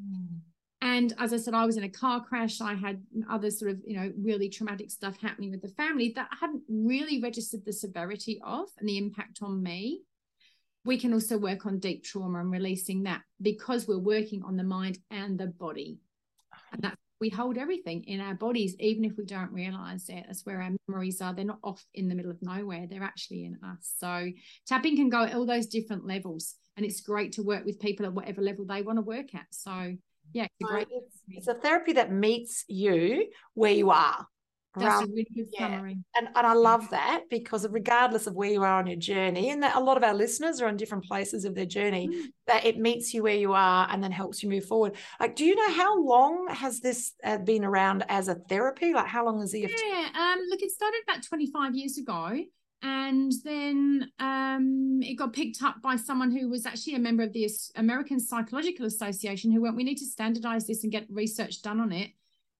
Mm. 0.00 0.40
And 0.82 1.12
as 1.18 1.32
I 1.34 1.36
said, 1.36 1.52
I 1.52 1.66
was 1.66 1.76
in 1.76 1.84
a 1.84 1.90
car 1.90 2.24
crash. 2.24 2.60
I 2.60 2.74
had 2.74 3.02
other 3.28 3.50
sort 3.50 3.72
of, 3.72 3.80
you 3.84 3.96
know, 3.96 4.12
really 4.18 4.48
traumatic 4.48 4.90
stuff 4.90 5.20
happening 5.20 5.50
with 5.50 5.60
the 5.60 5.68
family 5.68 6.12
that 6.16 6.28
I 6.32 6.36
hadn't 6.40 6.62
really 6.68 7.20
registered 7.20 7.64
the 7.66 7.72
severity 7.72 8.40
of 8.42 8.68
and 8.78 8.88
the 8.88 8.96
impact 8.96 9.40
on 9.42 9.62
me 9.62 10.02
we 10.84 10.98
can 10.98 11.12
also 11.12 11.36
work 11.36 11.66
on 11.66 11.78
deep 11.78 12.04
trauma 12.04 12.40
and 12.40 12.50
releasing 12.50 13.02
that 13.04 13.22
because 13.40 13.86
we're 13.86 13.98
working 13.98 14.42
on 14.42 14.56
the 14.56 14.64
mind 14.64 14.98
and 15.10 15.38
the 15.38 15.46
body. 15.46 15.98
And 16.72 16.82
that 16.82 16.96
we 17.20 17.28
hold 17.28 17.58
everything 17.58 18.04
in 18.04 18.20
our 18.20 18.34
bodies, 18.34 18.74
even 18.80 19.04
if 19.04 19.12
we 19.18 19.26
don't 19.26 19.52
realize 19.52 20.08
it. 20.08 20.24
That's 20.26 20.46
where 20.46 20.62
our 20.62 20.70
memories 20.88 21.20
are. 21.20 21.34
They're 21.34 21.44
not 21.44 21.58
off 21.62 21.84
in 21.92 22.08
the 22.08 22.14
middle 22.14 22.30
of 22.30 22.40
nowhere, 22.40 22.86
they're 22.88 23.02
actually 23.02 23.44
in 23.44 23.58
us. 23.62 23.92
So 23.98 24.30
tapping 24.66 24.96
can 24.96 25.10
go 25.10 25.24
at 25.24 25.34
all 25.34 25.46
those 25.46 25.66
different 25.66 26.06
levels. 26.06 26.54
And 26.76 26.86
it's 26.86 27.02
great 27.02 27.32
to 27.32 27.42
work 27.42 27.66
with 27.66 27.78
people 27.78 28.06
at 28.06 28.14
whatever 28.14 28.40
level 28.40 28.64
they 28.64 28.80
want 28.80 28.96
to 28.96 29.02
work 29.02 29.34
at. 29.34 29.46
So 29.50 29.94
yeah, 30.32 30.44
it's 30.44 30.54
a 30.62 30.64
great. 30.64 30.88
It's, 30.90 31.16
it's 31.28 31.48
a 31.48 31.54
therapy 31.54 31.92
that 31.94 32.10
meets 32.10 32.64
you 32.68 33.26
where 33.54 33.72
you 33.72 33.90
are. 33.90 34.26
That's 34.76 35.02
a 35.02 35.06
really 35.06 35.26
good 35.34 35.48
summary. 35.58 35.98
And, 36.16 36.28
and 36.34 36.46
I 36.46 36.52
love 36.52 36.88
that 36.90 37.24
because 37.28 37.66
regardless 37.68 38.26
of 38.26 38.34
where 38.34 38.50
you 38.50 38.62
are 38.62 38.78
on 38.78 38.86
your 38.86 38.98
journey, 38.98 39.50
and 39.50 39.62
that 39.62 39.76
a 39.76 39.80
lot 39.80 39.96
of 39.96 40.04
our 40.04 40.14
listeners 40.14 40.60
are 40.60 40.68
on 40.68 40.76
different 40.76 41.04
places 41.04 41.44
of 41.44 41.54
their 41.54 41.66
journey, 41.66 42.08
mm. 42.08 42.26
that 42.46 42.64
it 42.64 42.78
meets 42.78 43.12
you 43.12 43.24
where 43.24 43.36
you 43.36 43.52
are 43.52 43.88
and 43.90 44.02
then 44.02 44.12
helps 44.12 44.42
you 44.42 44.48
move 44.48 44.64
forward. 44.64 44.94
Like, 45.18 45.34
do 45.34 45.44
you 45.44 45.56
know 45.56 45.72
how 45.74 46.00
long 46.00 46.46
has 46.50 46.80
this 46.80 47.12
uh, 47.24 47.38
been 47.38 47.64
around 47.64 48.04
as 48.08 48.28
a 48.28 48.36
therapy? 48.36 48.94
Like, 48.94 49.06
how 49.06 49.24
long 49.24 49.40
has 49.40 49.54
EFT? 49.54 49.82
Yeah, 49.84 50.08
um, 50.14 50.40
look, 50.48 50.62
it 50.62 50.70
started 50.70 51.00
about 51.08 51.24
25 51.24 51.74
years 51.74 51.98
ago. 51.98 52.44
And 52.82 53.32
then 53.44 54.10
um, 54.20 55.00
it 55.02 55.14
got 55.14 55.34
picked 55.34 55.62
up 55.62 55.82
by 55.82 55.96
someone 55.96 56.30
who 56.30 56.48
was 56.48 56.64
actually 56.64 56.94
a 56.94 56.98
member 56.98 57.22
of 57.22 57.32
the 57.34 57.46
American 57.76 58.18
Psychological 58.18 58.86
Association 58.86 59.52
who 59.52 59.60
went, 59.60 59.76
We 59.76 59.84
need 59.84 59.98
to 59.98 60.06
standardize 60.06 60.66
this 60.66 60.82
and 60.82 60.90
get 60.90 61.06
research 61.10 61.60
done 61.60 61.80
on 61.80 61.92
it 61.92 62.12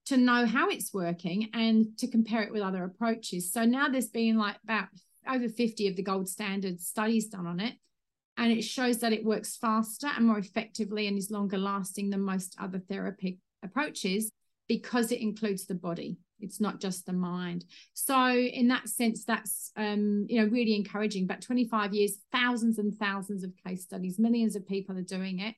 to 0.06 0.16
know 0.16 0.46
how 0.46 0.68
it's 0.68 0.92
working 0.92 1.50
and 1.54 1.96
to 1.98 2.08
compare 2.08 2.42
it 2.42 2.52
with 2.52 2.62
other 2.62 2.84
approaches. 2.84 3.52
So 3.52 3.64
now 3.64 3.88
there's 3.88 4.08
been 4.08 4.38
like 4.38 4.56
about 4.64 4.88
over 5.28 5.48
50 5.48 5.88
of 5.88 5.96
the 5.96 6.02
gold 6.02 6.28
standard 6.28 6.80
studies 6.80 7.26
done 7.26 7.46
on 7.46 7.60
it. 7.60 7.74
And 8.36 8.52
it 8.52 8.62
shows 8.62 8.98
that 8.98 9.12
it 9.12 9.24
works 9.24 9.56
faster 9.56 10.08
and 10.16 10.26
more 10.26 10.38
effectively 10.38 11.06
and 11.06 11.18
is 11.18 11.30
longer 11.30 11.58
lasting 11.58 12.10
than 12.10 12.22
most 12.22 12.56
other 12.58 12.78
therapy 12.78 13.38
approaches 13.62 14.30
because 14.66 15.12
it 15.12 15.20
includes 15.20 15.66
the 15.66 15.74
body. 15.74 16.16
It's 16.40 16.60
not 16.60 16.80
just 16.80 17.04
the 17.04 17.12
mind. 17.12 17.64
So 17.92 18.30
in 18.32 18.68
that 18.68 18.88
sense, 18.88 19.24
that's 19.24 19.72
um, 19.76 20.26
you 20.28 20.40
know 20.40 20.46
really 20.46 20.74
encouraging. 20.74 21.26
But 21.26 21.42
25 21.42 21.92
years, 21.92 22.18
thousands 22.32 22.78
and 22.78 22.96
thousands 22.96 23.44
of 23.44 23.52
case 23.66 23.82
studies, 23.82 24.18
millions 24.18 24.56
of 24.56 24.66
people 24.66 24.96
are 24.96 25.02
doing 25.02 25.40
it. 25.40 25.54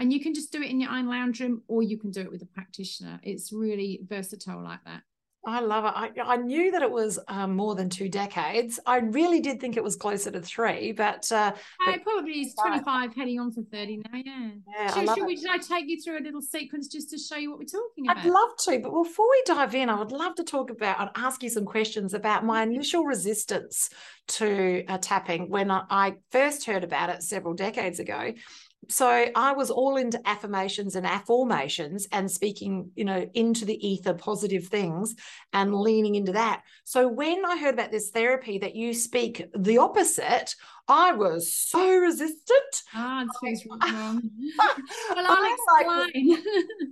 And 0.00 0.12
you 0.12 0.20
can 0.20 0.32
just 0.32 0.50
do 0.50 0.62
it 0.62 0.70
in 0.70 0.80
your 0.80 0.90
own 0.90 1.06
lounge 1.06 1.40
room 1.40 1.62
or 1.68 1.82
you 1.82 1.98
can 1.98 2.10
do 2.10 2.22
it 2.22 2.30
with 2.30 2.42
a 2.42 2.46
practitioner. 2.46 3.20
It's 3.22 3.52
really 3.52 4.00
versatile 4.08 4.62
like 4.62 4.82
that. 4.86 5.02
I 5.46 5.60
love 5.60 5.84
it. 5.86 6.20
I, 6.20 6.34
I 6.34 6.36
knew 6.36 6.70
that 6.70 6.82
it 6.82 6.90
was 6.90 7.18
um, 7.28 7.56
more 7.56 7.74
than 7.74 7.88
two 7.88 8.10
decades. 8.10 8.78
I 8.84 8.98
really 8.98 9.40
did 9.40 9.58
think 9.58 9.78
it 9.78 9.82
was 9.82 9.96
closer 9.96 10.30
to 10.30 10.40
three, 10.40 10.92
but 10.92 11.30
uh, 11.32 11.52
uh 11.86 11.98
probably 12.02 12.40
is 12.40 12.54
25 12.54 13.14
heading 13.14 13.40
on 13.40 13.50
for 13.50 13.62
30 13.62 13.96
now. 13.96 14.20
Yeah. 14.22 14.50
yeah 14.68 15.14
should, 15.14 15.26
we 15.26 15.38
should 15.38 15.48
I 15.48 15.56
take 15.56 15.88
you 15.88 16.00
through 16.02 16.18
a 16.18 16.24
little 16.24 16.42
sequence 16.42 16.88
just 16.88 17.08
to 17.10 17.18
show 17.18 17.36
you 17.36 17.50
what 17.50 17.58
we're 17.58 17.64
talking 17.64 18.04
about? 18.04 18.18
I'd 18.18 18.26
love 18.26 18.50
to, 18.64 18.80
but 18.80 18.92
before 18.92 19.30
we 19.30 19.42
dive 19.46 19.74
in, 19.74 19.88
I 19.88 19.98
would 19.98 20.12
love 20.12 20.34
to 20.34 20.44
talk 20.44 20.70
about 20.70 21.00
and 21.00 21.10
ask 21.16 21.42
you 21.42 21.48
some 21.48 21.64
questions 21.64 22.12
about 22.12 22.44
my 22.44 22.62
mm-hmm. 22.62 22.74
initial 22.74 23.04
resistance 23.04 23.88
to 24.28 24.84
uh, 24.88 24.98
tapping 24.98 25.48
when 25.48 25.70
I, 25.70 25.84
I 25.88 26.14
first 26.32 26.66
heard 26.66 26.84
about 26.84 27.08
it 27.08 27.22
several 27.22 27.54
decades 27.54 27.98
ago 27.98 28.34
so 28.90 29.26
I 29.34 29.52
was 29.52 29.70
all 29.70 29.96
into 29.96 30.20
affirmations 30.28 30.96
and 30.96 31.06
affirmations 31.06 32.08
and 32.10 32.30
speaking, 32.30 32.90
you 32.96 33.04
know, 33.04 33.28
into 33.34 33.64
the 33.64 33.86
ether 33.86 34.14
positive 34.14 34.66
things 34.66 35.14
and 35.52 35.74
leaning 35.74 36.16
into 36.16 36.32
that. 36.32 36.62
So 36.84 37.06
when 37.06 37.44
I 37.46 37.56
heard 37.56 37.74
about 37.74 37.92
this 37.92 38.10
therapy 38.10 38.58
that 38.58 38.74
you 38.74 38.92
speak 38.92 39.44
the 39.56 39.78
opposite, 39.78 40.56
I 40.88 41.12
was 41.12 41.54
so 41.54 41.98
resistant. 41.98 42.82
Ah, 42.92 43.24
oh, 43.24 43.48
it 43.48 43.58
wrong. 43.70 44.22
well, 44.58 45.26
I'll 45.26 45.54
explain. 45.54 46.30
Like, 46.30 46.44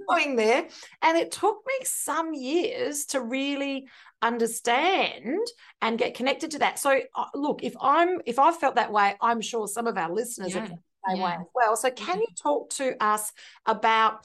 going 0.08 0.36
there, 0.36 0.68
and 1.02 1.18
it 1.18 1.32
took 1.32 1.56
me 1.66 1.84
some 1.84 2.32
years 2.32 3.06
to 3.06 3.20
really 3.20 3.88
understand 4.22 5.46
and 5.82 5.98
get 5.98 6.14
connected 6.14 6.52
to 6.52 6.60
that. 6.60 6.78
So, 6.78 7.00
uh, 7.16 7.24
look, 7.34 7.64
if 7.64 7.74
I'm 7.80 8.20
if 8.24 8.38
I 8.38 8.52
felt 8.52 8.76
that 8.76 8.92
way, 8.92 9.16
I'm 9.20 9.40
sure 9.40 9.66
some 9.66 9.88
of 9.88 9.98
our 9.98 10.12
listeners 10.12 10.54
yeah 10.54 10.68
same 11.06 11.18
yeah. 11.18 11.24
way 11.24 11.32
as 11.40 11.46
well. 11.54 11.76
So, 11.76 11.90
can 11.90 12.14
mm-hmm. 12.14 12.20
you 12.20 12.26
talk 12.40 12.70
to 12.70 13.02
us 13.02 13.32
about 13.66 14.24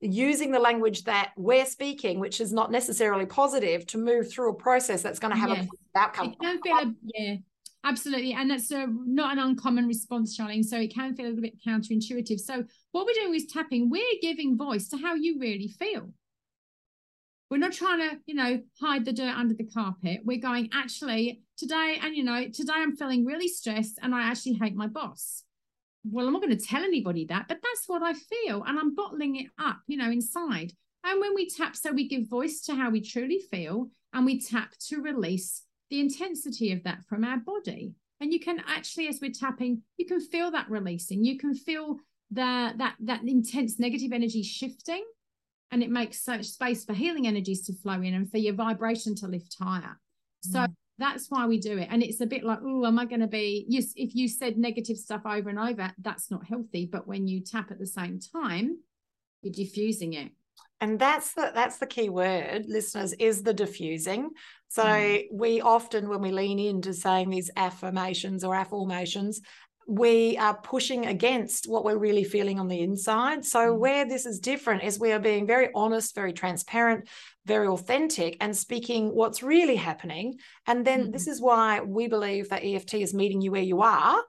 using 0.00 0.52
the 0.52 0.58
language 0.58 1.04
that 1.04 1.32
we're 1.36 1.66
speaking, 1.66 2.20
which 2.20 2.40
is 2.40 2.52
not 2.52 2.70
necessarily 2.70 3.26
positive, 3.26 3.86
to 3.88 3.98
move 3.98 4.30
through 4.30 4.50
a 4.50 4.54
process 4.54 5.02
that's 5.02 5.18
going 5.18 5.32
to 5.32 5.38
have 5.38 5.50
yes. 5.50 5.66
a 5.94 5.98
outcome? 5.98 6.34
A, 6.42 6.58
yeah, 7.14 7.36
absolutely. 7.84 8.32
And 8.32 8.50
that's 8.50 8.70
a, 8.70 8.86
not 8.88 9.32
an 9.32 9.38
uncommon 9.38 9.86
response, 9.86 10.38
Charlene. 10.38 10.64
So, 10.64 10.78
it 10.78 10.94
can 10.94 11.14
feel 11.14 11.26
a 11.26 11.28
little 11.28 11.42
bit 11.42 11.62
counterintuitive. 11.66 12.40
So, 12.40 12.64
what 12.92 13.06
we're 13.06 13.14
doing 13.14 13.34
is 13.34 13.46
tapping, 13.46 13.90
we're 13.90 14.02
giving 14.22 14.56
voice 14.56 14.88
to 14.88 14.96
how 14.96 15.14
you 15.14 15.38
really 15.38 15.68
feel. 15.68 16.10
We're 17.50 17.56
not 17.56 17.72
trying 17.72 18.00
to, 18.00 18.18
you 18.26 18.34
know, 18.34 18.60
hide 18.78 19.06
the 19.06 19.12
dirt 19.12 19.34
under 19.34 19.54
the 19.54 19.64
carpet. 19.64 20.20
We're 20.22 20.38
going, 20.38 20.68
actually, 20.74 21.40
today, 21.56 21.98
and 22.02 22.14
you 22.14 22.22
know, 22.22 22.46
today 22.48 22.74
I'm 22.76 22.94
feeling 22.94 23.24
really 23.24 23.48
stressed 23.48 23.98
and 24.02 24.14
I 24.14 24.22
actually 24.24 24.54
hate 24.54 24.76
my 24.76 24.86
boss 24.86 25.44
well, 26.04 26.26
I'm 26.26 26.32
not 26.32 26.42
going 26.42 26.56
to 26.56 26.64
tell 26.64 26.82
anybody 26.82 27.24
that, 27.26 27.46
but 27.48 27.58
that's 27.62 27.88
what 27.88 28.02
I 28.02 28.14
feel. 28.14 28.62
And 28.64 28.78
I'm 28.78 28.94
bottling 28.94 29.36
it 29.36 29.46
up, 29.58 29.78
you 29.86 29.96
know, 29.96 30.10
inside. 30.10 30.72
And 31.04 31.20
when 31.20 31.34
we 31.34 31.48
tap, 31.48 31.76
so 31.76 31.92
we 31.92 32.08
give 32.08 32.28
voice 32.28 32.60
to 32.62 32.74
how 32.74 32.90
we 32.90 33.00
truly 33.00 33.40
feel, 33.50 33.88
and 34.12 34.24
we 34.24 34.40
tap 34.40 34.72
to 34.88 35.00
release 35.00 35.62
the 35.90 36.00
intensity 36.00 36.72
of 36.72 36.82
that 36.84 37.06
from 37.08 37.24
our 37.24 37.38
body. 37.38 37.92
And 38.20 38.32
you 38.32 38.40
can 38.40 38.62
actually, 38.66 39.08
as 39.08 39.20
we're 39.20 39.32
tapping, 39.32 39.82
you 39.96 40.06
can 40.06 40.20
feel 40.20 40.50
that 40.50 40.68
releasing. 40.68 41.24
You 41.24 41.38
can 41.38 41.54
feel 41.54 41.96
the 42.30 42.74
that 42.76 42.96
that 43.00 43.22
intense 43.22 43.78
negative 43.78 44.12
energy 44.12 44.42
shifting, 44.42 45.04
and 45.70 45.82
it 45.82 45.90
makes 45.90 46.22
such 46.22 46.46
space 46.46 46.84
for 46.84 46.94
healing 46.94 47.26
energies 47.26 47.62
to 47.66 47.74
flow 47.74 48.02
in 48.02 48.14
and 48.14 48.30
for 48.30 48.38
your 48.38 48.54
vibration 48.54 49.14
to 49.16 49.28
lift 49.28 49.56
higher. 49.60 49.98
So 50.42 50.60
mm 50.60 50.74
that's 50.98 51.30
why 51.30 51.46
we 51.46 51.58
do 51.58 51.78
it. 51.78 51.88
And 51.90 52.02
it's 52.02 52.20
a 52.20 52.26
bit 52.26 52.44
like 52.44 52.58
oh 52.62 52.84
am 52.86 52.98
i 52.98 53.04
going 53.04 53.20
to 53.20 53.26
be 53.26 53.64
yes 53.68 53.92
if 53.96 54.14
you 54.14 54.28
said 54.28 54.58
negative 54.58 54.96
stuff 54.96 55.22
over 55.24 55.48
and 55.48 55.58
over 55.58 55.92
that's 55.98 56.30
not 56.30 56.46
healthy. 56.46 56.88
But 56.90 57.06
when 57.06 57.26
you 57.26 57.40
tap 57.40 57.70
at 57.70 57.78
the 57.78 57.86
same 57.86 58.18
time 58.20 58.78
you're 59.42 59.52
diffusing 59.52 60.14
it. 60.14 60.32
And 60.80 60.98
that's 60.98 61.34
the 61.34 61.50
that's 61.54 61.78
the 61.78 61.86
key 61.86 62.08
word 62.08 62.66
listeners 62.68 63.12
is 63.14 63.42
the 63.42 63.54
diffusing. 63.54 64.30
So 64.68 64.84
mm. 64.84 65.26
we 65.32 65.60
often 65.60 66.08
when 66.08 66.20
we 66.20 66.30
lean 66.30 66.58
into 66.58 66.94
saying 66.94 67.30
these 67.30 67.50
affirmations 67.56 68.44
or 68.44 68.54
affirmations 68.54 69.40
we 69.88 70.36
are 70.36 70.54
pushing 70.54 71.06
against 71.06 71.66
what 71.66 71.82
we're 71.82 71.96
really 71.96 72.22
feeling 72.22 72.60
on 72.60 72.68
the 72.68 72.80
inside. 72.80 73.42
So, 73.44 73.72
mm. 73.72 73.78
where 73.78 74.04
this 74.04 74.26
is 74.26 74.38
different 74.38 74.84
is 74.84 75.00
we 75.00 75.12
are 75.12 75.18
being 75.18 75.46
very 75.46 75.70
honest, 75.74 76.14
very 76.14 76.34
transparent, 76.34 77.08
very 77.46 77.66
authentic, 77.66 78.36
and 78.40 78.54
speaking 78.54 79.08
what's 79.08 79.42
really 79.42 79.76
happening. 79.76 80.36
And 80.66 80.84
then, 80.84 81.04
mm-hmm. 81.04 81.12
this 81.12 81.26
is 81.26 81.40
why 81.40 81.80
we 81.80 82.06
believe 82.06 82.50
that 82.50 82.64
EFT 82.64 82.94
is 82.94 83.14
meeting 83.14 83.40
you 83.40 83.50
where 83.50 83.62
you 83.62 83.80
are 83.80 84.22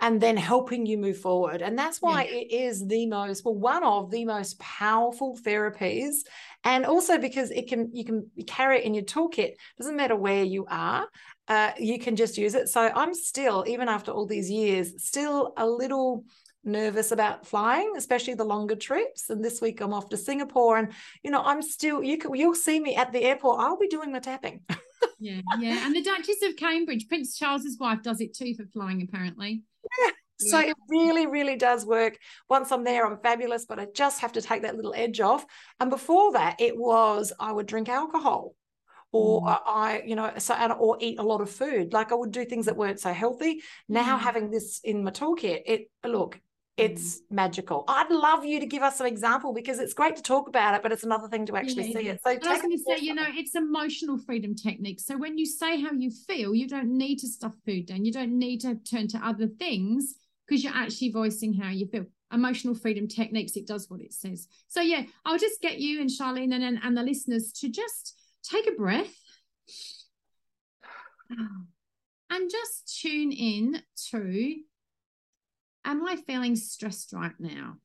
and 0.00 0.20
then 0.20 0.36
helping 0.36 0.84
you 0.84 0.98
move 0.98 1.18
forward. 1.18 1.62
And 1.62 1.78
that's 1.78 2.02
why 2.02 2.24
yeah. 2.24 2.36
it 2.36 2.52
is 2.52 2.86
the 2.86 3.06
most, 3.06 3.42
well, 3.46 3.54
one 3.54 3.82
of 3.82 4.10
the 4.10 4.26
most 4.26 4.58
powerful 4.58 5.38
therapies. 5.42 6.16
And 6.64 6.84
also 6.84 7.16
because 7.16 7.50
it 7.50 7.68
can, 7.68 7.88
you 7.94 8.04
can 8.04 8.30
carry 8.46 8.78
it 8.78 8.84
in 8.84 8.92
your 8.92 9.04
toolkit. 9.04 9.52
Doesn't 9.78 9.96
matter 9.96 10.14
where 10.14 10.44
you 10.44 10.66
are 10.68 11.06
uh, 11.48 11.72
you 11.78 11.98
can 11.98 12.16
just 12.16 12.38
use 12.38 12.54
it. 12.54 12.68
So 12.68 12.90
I'm 12.94 13.14
still, 13.14 13.64
even 13.66 13.88
after 13.88 14.10
all 14.10 14.26
these 14.26 14.50
years, 14.50 15.04
still 15.04 15.52
a 15.56 15.66
little 15.66 16.24
nervous 16.64 17.12
about 17.12 17.46
flying, 17.46 17.92
especially 17.96 18.34
the 18.34 18.44
longer 18.44 18.74
trips. 18.74 19.30
And 19.30 19.44
this 19.44 19.60
week 19.60 19.80
I'm 19.80 19.94
off 19.94 20.08
to 20.10 20.16
Singapore, 20.16 20.78
and 20.78 20.92
you 21.22 21.30
know 21.30 21.42
I'm 21.42 21.62
still. 21.62 22.02
You 22.02 22.18
can 22.18 22.34
you'll 22.34 22.54
see 22.54 22.80
me 22.80 22.96
at 22.96 23.12
the 23.12 23.22
airport. 23.22 23.60
I'll 23.60 23.78
be 23.78 23.88
doing 23.88 24.12
the 24.12 24.20
tapping. 24.20 24.62
yeah, 25.18 25.40
yeah. 25.58 25.86
And 25.86 25.94
the 25.94 26.02
Duchess 26.02 26.42
of 26.42 26.56
Cambridge, 26.56 27.08
Prince 27.08 27.38
Charles's 27.38 27.78
wife, 27.78 28.02
does 28.02 28.20
it 28.20 28.34
too 28.34 28.54
for 28.54 28.66
flying, 28.66 29.02
apparently. 29.02 29.62
Yeah. 30.00 30.10
So 30.38 30.58
it 30.58 30.76
really, 30.90 31.26
really 31.26 31.56
does 31.56 31.86
work. 31.86 32.18
Once 32.50 32.70
I'm 32.70 32.84
there, 32.84 33.06
I'm 33.06 33.18
fabulous, 33.22 33.64
but 33.64 33.78
I 33.78 33.86
just 33.94 34.20
have 34.20 34.32
to 34.32 34.42
take 34.42 34.62
that 34.62 34.76
little 34.76 34.92
edge 34.94 35.18
off. 35.20 35.46
And 35.80 35.88
before 35.88 36.32
that, 36.32 36.60
it 36.60 36.76
was 36.76 37.32
I 37.40 37.52
would 37.52 37.66
drink 37.66 37.88
alcohol 37.88 38.54
or 39.16 39.42
mm. 39.42 39.58
I, 39.66 40.02
you 40.04 40.14
know, 40.14 40.32
so 40.38 40.54
or 40.78 40.96
eat 41.00 41.18
a 41.18 41.22
lot 41.22 41.40
of 41.40 41.50
food. 41.50 41.92
Like 41.92 42.12
I 42.12 42.14
would 42.14 42.32
do 42.32 42.44
things 42.44 42.66
that 42.66 42.76
weren't 42.76 43.00
so 43.00 43.12
healthy. 43.12 43.62
Now 43.88 44.16
mm. 44.16 44.20
having 44.20 44.50
this 44.50 44.80
in 44.84 45.04
my 45.04 45.10
toolkit, 45.10 45.62
it 45.66 45.90
look, 46.04 46.40
it's 46.76 47.18
mm. 47.18 47.22
magical. 47.30 47.84
I'd 47.88 48.10
love 48.10 48.44
you 48.44 48.60
to 48.60 48.66
give 48.66 48.82
us 48.82 49.00
an 49.00 49.06
example 49.06 49.54
because 49.54 49.78
it's 49.78 49.94
great 49.94 50.16
to 50.16 50.22
talk 50.22 50.48
about 50.48 50.74
it, 50.74 50.82
but 50.82 50.92
it's 50.92 51.04
another 51.04 51.28
thing 51.28 51.46
to 51.46 51.56
actually 51.56 51.90
yeah, 51.90 51.98
see 51.98 52.08
it. 52.08 52.20
So 52.22 52.30
I 52.30 52.52
was 52.52 52.62
going 52.62 52.76
to 52.76 52.84
say, 52.84 52.98
you 53.00 53.14
know, 53.14 53.26
it's 53.28 53.54
emotional 53.54 54.18
freedom 54.18 54.54
technique. 54.54 55.00
So 55.00 55.16
when 55.16 55.38
you 55.38 55.46
say 55.46 55.80
how 55.80 55.92
you 55.92 56.10
feel, 56.10 56.54
you 56.54 56.68
don't 56.68 56.96
need 56.96 57.16
to 57.20 57.28
stuff 57.28 57.54
food 57.64 57.86
down. 57.86 58.04
You 58.04 58.12
don't 58.12 58.38
need 58.38 58.60
to 58.60 58.74
turn 58.74 59.08
to 59.08 59.18
other 59.18 59.46
things 59.46 60.14
because 60.46 60.62
you're 60.62 60.74
actually 60.74 61.10
voicing 61.10 61.54
how 61.54 61.70
you 61.70 61.86
feel. 61.86 62.04
Emotional 62.32 62.74
freedom 62.74 63.06
techniques, 63.06 63.56
it 63.56 63.68
does 63.68 63.88
what 63.88 64.00
it 64.00 64.12
says. 64.12 64.48
So 64.66 64.80
yeah, 64.80 65.04
I'll 65.24 65.38
just 65.38 65.62
get 65.62 65.78
you 65.78 66.00
and 66.00 66.10
Charlene 66.10 66.52
and, 66.52 66.64
and, 66.64 66.78
and 66.82 66.96
the 66.96 67.02
listeners 67.02 67.52
to 67.60 67.68
just 67.68 68.15
take 68.50 68.66
a 68.68 68.72
breath 68.72 69.14
and 72.30 72.50
just 72.50 73.00
tune 73.00 73.32
in 73.32 73.82
to 74.10 74.56
Am 75.86 76.04
I 76.04 76.16
feeling 76.16 76.56
stressed 76.56 77.12
right 77.12 77.38
now? 77.38 77.76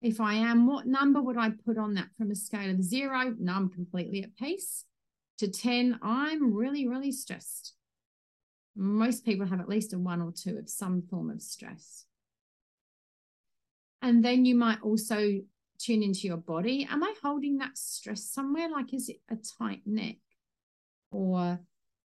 If 0.00 0.22
I 0.22 0.32
am, 0.36 0.66
what 0.66 0.86
number 0.86 1.20
would 1.20 1.36
I 1.36 1.50
put 1.66 1.76
on 1.76 1.94
that 1.94 2.08
from 2.16 2.30
a 2.30 2.34
scale 2.34 2.70
of 2.70 2.82
zero? 2.82 3.34
No, 3.38 3.52
I'm 3.52 3.68
completely 3.68 4.22
at 4.22 4.34
peace. 4.36 4.86
To 5.38 5.48
10, 5.48 5.98
I'm 6.02 6.54
really, 6.54 6.88
really 6.88 7.12
stressed. 7.12 7.74
Most 8.74 9.26
people 9.26 9.46
have 9.46 9.60
at 9.60 9.68
least 9.68 9.92
a 9.92 9.98
one 9.98 10.22
or 10.22 10.32
two 10.32 10.56
of 10.56 10.70
some 10.70 11.02
form 11.10 11.28
of 11.28 11.42
stress. 11.42 12.06
And 14.00 14.24
then 14.24 14.46
you 14.46 14.54
might 14.54 14.80
also 14.80 15.40
tune 15.80 16.02
into 16.02 16.26
your 16.26 16.36
body. 16.36 16.86
Am 16.90 17.02
I 17.02 17.14
holding 17.22 17.58
that 17.58 17.78
stress 17.78 18.24
somewhere? 18.24 18.70
Like, 18.70 18.92
is 18.92 19.08
it 19.08 19.20
a 19.30 19.36
tight 19.36 19.80
neck? 19.86 20.16
Or 21.10 21.60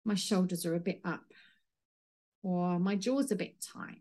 my 0.05 0.15
shoulders 0.15 0.65
are 0.65 0.75
a 0.75 0.79
bit 0.79 1.01
up? 1.03 1.23
Or 2.43 2.79
my 2.79 2.95
jaw's 2.95 3.31
a 3.31 3.35
bit 3.35 3.61
tight? 3.61 3.97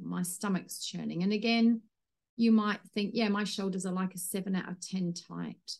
My 0.00 0.22
stomach's 0.22 0.84
churning. 0.84 1.22
And 1.22 1.32
again, 1.32 1.82
you 2.36 2.52
might 2.52 2.80
think, 2.94 3.10
yeah, 3.14 3.28
my 3.28 3.44
shoulders 3.44 3.86
are 3.86 3.92
like 3.92 4.14
a 4.14 4.18
seven 4.18 4.56
out 4.56 4.68
of 4.68 4.80
10 4.80 5.14
tight. 5.14 5.78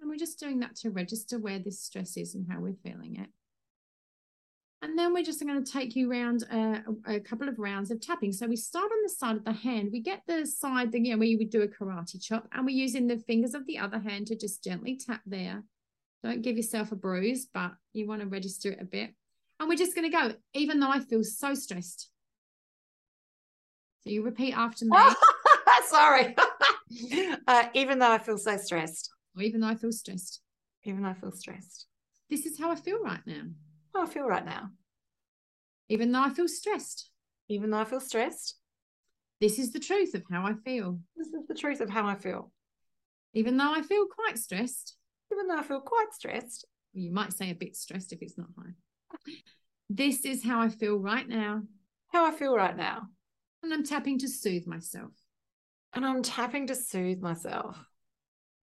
And 0.00 0.08
we're 0.08 0.16
just 0.16 0.40
doing 0.40 0.60
that 0.60 0.76
to 0.76 0.90
register 0.90 1.38
where 1.38 1.58
this 1.58 1.82
stress 1.82 2.16
is 2.16 2.34
and 2.34 2.46
how 2.50 2.60
we're 2.60 2.76
feeling 2.82 3.16
it. 3.16 3.28
And 4.80 4.96
then 4.96 5.12
we're 5.12 5.24
just 5.24 5.44
going 5.44 5.62
to 5.62 5.72
take 5.72 5.96
you 5.96 6.10
around 6.10 6.44
a, 6.44 6.84
a, 7.06 7.20
couple 7.20 7.48
of 7.48 7.58
rounds 7.58 7.90
of 7.90 8.00
tapping. 8.00 8.32
So 8.32 8.46
we 8.46 8.54
start 8.54 8.84
on 8.84 9.02
the 9.02 9.08
side 9.08 9.36
of 9.36 9.44
the 9.44 9.52
hand. 9.52 9.90
We 9.92 10.00
get 10.00 10.22
the 10.28 10.46
side, 10.46 10.92
the, 10.92 11.00
you 11.00 11.12
know, 11.12 11.18
where 11.18 11.26
you 11.26 11.36
would 11.38 11.50
do 11.50 11.62
a 11.62 11.68
karate 11.68 12.22
chop, 12.22 12.46
and 12.52 12.64
we're 12.64 12.76
using 12.76 13.08
the 13.08 13.18
fingers 13.18 13.54
of 13.54 13.66
the 13.66 13.78
other 13.78 13.98
hand 13.98 14.28
to 14.28 14.36
just 14.36 14.62
gently 14.62 14.96
tap 14.96 15.22
there. 15.26 15.64
Don't 16.22 16.42
give 16.42 16.56
yourself 16.56 16.92
a 16.92 16.96
bruise, 16.96 17.48
but 17.52 17.72
you 17.92 18.06
want 18.06 18.20
to 18.22 18.28
register 18.28 18.70
it 18.70 18.80
a 18.80 18.84
bit. 18.84 19.14
And 19.58 19.68
we're 19.68 19.76
just 19.76 19.96
going 19.96 20.08
to 20.08 20.16
go, 20.16 20.34
even 20.54 20.78
though 20.78 20.90
I 20.90 21.00
feel 21.00 21.24
so 21.24 21.54
stressed. 21.54 22.10
So 24.02 24.10
you 24.10 24.22
repeat 24.22 24.56
after 24.56 24.84
me. 24.84 24.96
Sorry. 25.86 26.36
uh, 27.48 27.64
even 27.74 27.98
though 27.98 28.12
I 28.12 28.18
feel 28.18 28.38
so 28.38 28.56
stressed. 28.56 29.10
Or 29.36 29.42
even 29.42 29.60
though 29.60 29.68
I 29.68 29.74
feel 29.74 29.92
stressed. 29.92 30.40
Even 30.84 31.02
though 31.02 31.08
I 31.08 31.14
feel 31.14 31.32
stressed. 31.32 31.86
This 32.30 32.46
is 32.46 32.58
how 32.58 32.70
I 32.70 32.76
feel 32.76 33.00
right 33.00 33.20
now. 33.26 33.42
I 34.02 34.06
feel 34.06 34.26
right 34.26 34.44
now. 34.44 34.70
Even 35.88 36.12
though 36.12 36.22
I 36.22 36.30
feel 36.30 36.48
stressed. 36.48 37.10
Even 37.48 37.70
though 37.70 37.78
I 37.78 37.84
feel 37.84 38.00
stressed. 38.00 38.56
This 39.40 39.58
is 39.58 39.72
the 39.72 39.78
truth 39.78 40.14
of 40.14 40.22
how 40.30 40.44
I 40.46 40.54
feel. 40.64 40.98
This 41.16 41.28
is 41.28 41.46
the 41.46 41.54
truth 41.54 41.80
of 41.80 41.88
how 41.90 42.06
I 42.06 42.14
feel. 42.14 42.50
Even 43.34 43.56
though 43.56 43.72
I 43.72 43.82
feel 43.82 44.06
quite 44.06 44.38
stressed. 44.38 44.96
Even 45.32 45.46
though 45.46 45.58
I 45.58 45.62
feel 45.62 45.80
quite 45.80 46.12
stressed. 46.12 46.66
You 46.92 47.12
might 47.12 47.32
say 47.32 47.50
a 47.50 47.54
bit 47.54 47.76
stressed 47.76 48.12
if 48.12 48.22
it's 48.22 48.38
not 48.38 48.48
high. 48.58 49.32
This 49.88 50.24
is 50.24 50.44
how 50.44 50.60
I 50.60 50.68
feel 50.68 50.98
right 50.98 51.28
now. 51.28 51.62
How 52.08 52.26
I 52.26 52.32
feel 52.32 52.54
right 52.56 52.76
now. 52.76 53.08
And 53.62 53.72
I'm 53.72 53.84
tapping 53.84 54.18
to 54.20 54.28
soothe 54.28 54.66
myself. 54.66 55.12
And 55.94 56.04
I'm 56.04 56.22
tapping 56.22 56.66
to 56.66 56.74
soothe 56.74 57.20
myself. 57.20 57.78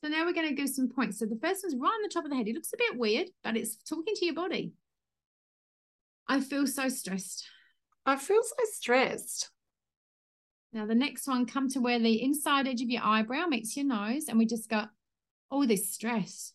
So 0.04 0.10
now 0.10 0.26
we're 0.26 0.34
going 0.34 0.50
to 0.50 0.56
give 0.56 0.70
some 0.70 0.90
points. 0.90 1.20
So 1.20 1.26
the 1.26 1.40
first 1.42 1.64
one's 1.64 1.76
right 1.76 1.88
on 1.88 2.02
the 2.02 2.10
top 2.10 2.26
of 2.26 2.32
the 2.32 2.36
head. 2.36 2.48
It 2.48 2.56
looks 2.56 2.74
a 2.74 2.78
bit 2.78 2.98
weird, 2.98 3.28
but 3.44 3.56
it's 3.56 3.78
talking 3.78 4.16
to 4.16 4.26
your 4.26 4.36
body. 4.36 4.74
I 6.28 6.40
feel 6.40 6.68
so 6.68 6.90
stressed. 6.90 7.46
I 8.06 8.16
feel 8.16 8.42
so 8.42 8.66
stressed. 8.72 9.50
Now 10.72 10.86
the 10.86 10.96
next 10.96 11.28
one, 11.28 11.46
come 11.46 11.70
to 11.70 11.80
where 11.80 12.00
the 12.00 12.22
inside 12.22 12.68
edge 12.68 12.82
of 12.82 12.90
your 12.90 13.04
eyebrow 13.04 13.46
meets 13.46 13.78
your 13.78 13.86
nose, 13.86 14.26
and 14.28 14.38
we 14.38 14.46
just 14.46 14.70
got 14.70 14.90
all 15.52 15.68
this 15.68 15.94
stress. 15.94 16.54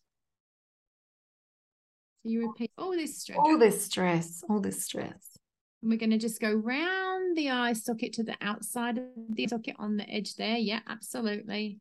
So 2.23 2.31
you 2.31 2.49
repeat 2.49 2.73
all 2.77 2.91
this 2.91 3.21
stress. 3.21 3.39
All 3.39 3.59
this 3.59 3.85
stress. 3.85 4.43
All 4.51 4.61
this 4.61 4.85
stress. 4.85 5.39
And 5.83 5.91
we're 5.91 5.99
going 5.99 6.11
to 6.11 6.19
just 6.19 6.41
go 6.41 6.53
round 6.53 7.37
the 7.37 7.51
eye 7.51 7.75
socket 7.75 8.13
to 8.15 8.25
the 8.25 8.37
outside 8.41 8.99
of 8.99 9.05
the 9.31 9.47
socket 9.47 9.77
on 9.79 9.97
the 9.97 10.11
edge 10.11 10.35
there. 10.35 10.57
Yeah, 10.57 10.81
absolutely. 10.89 11.79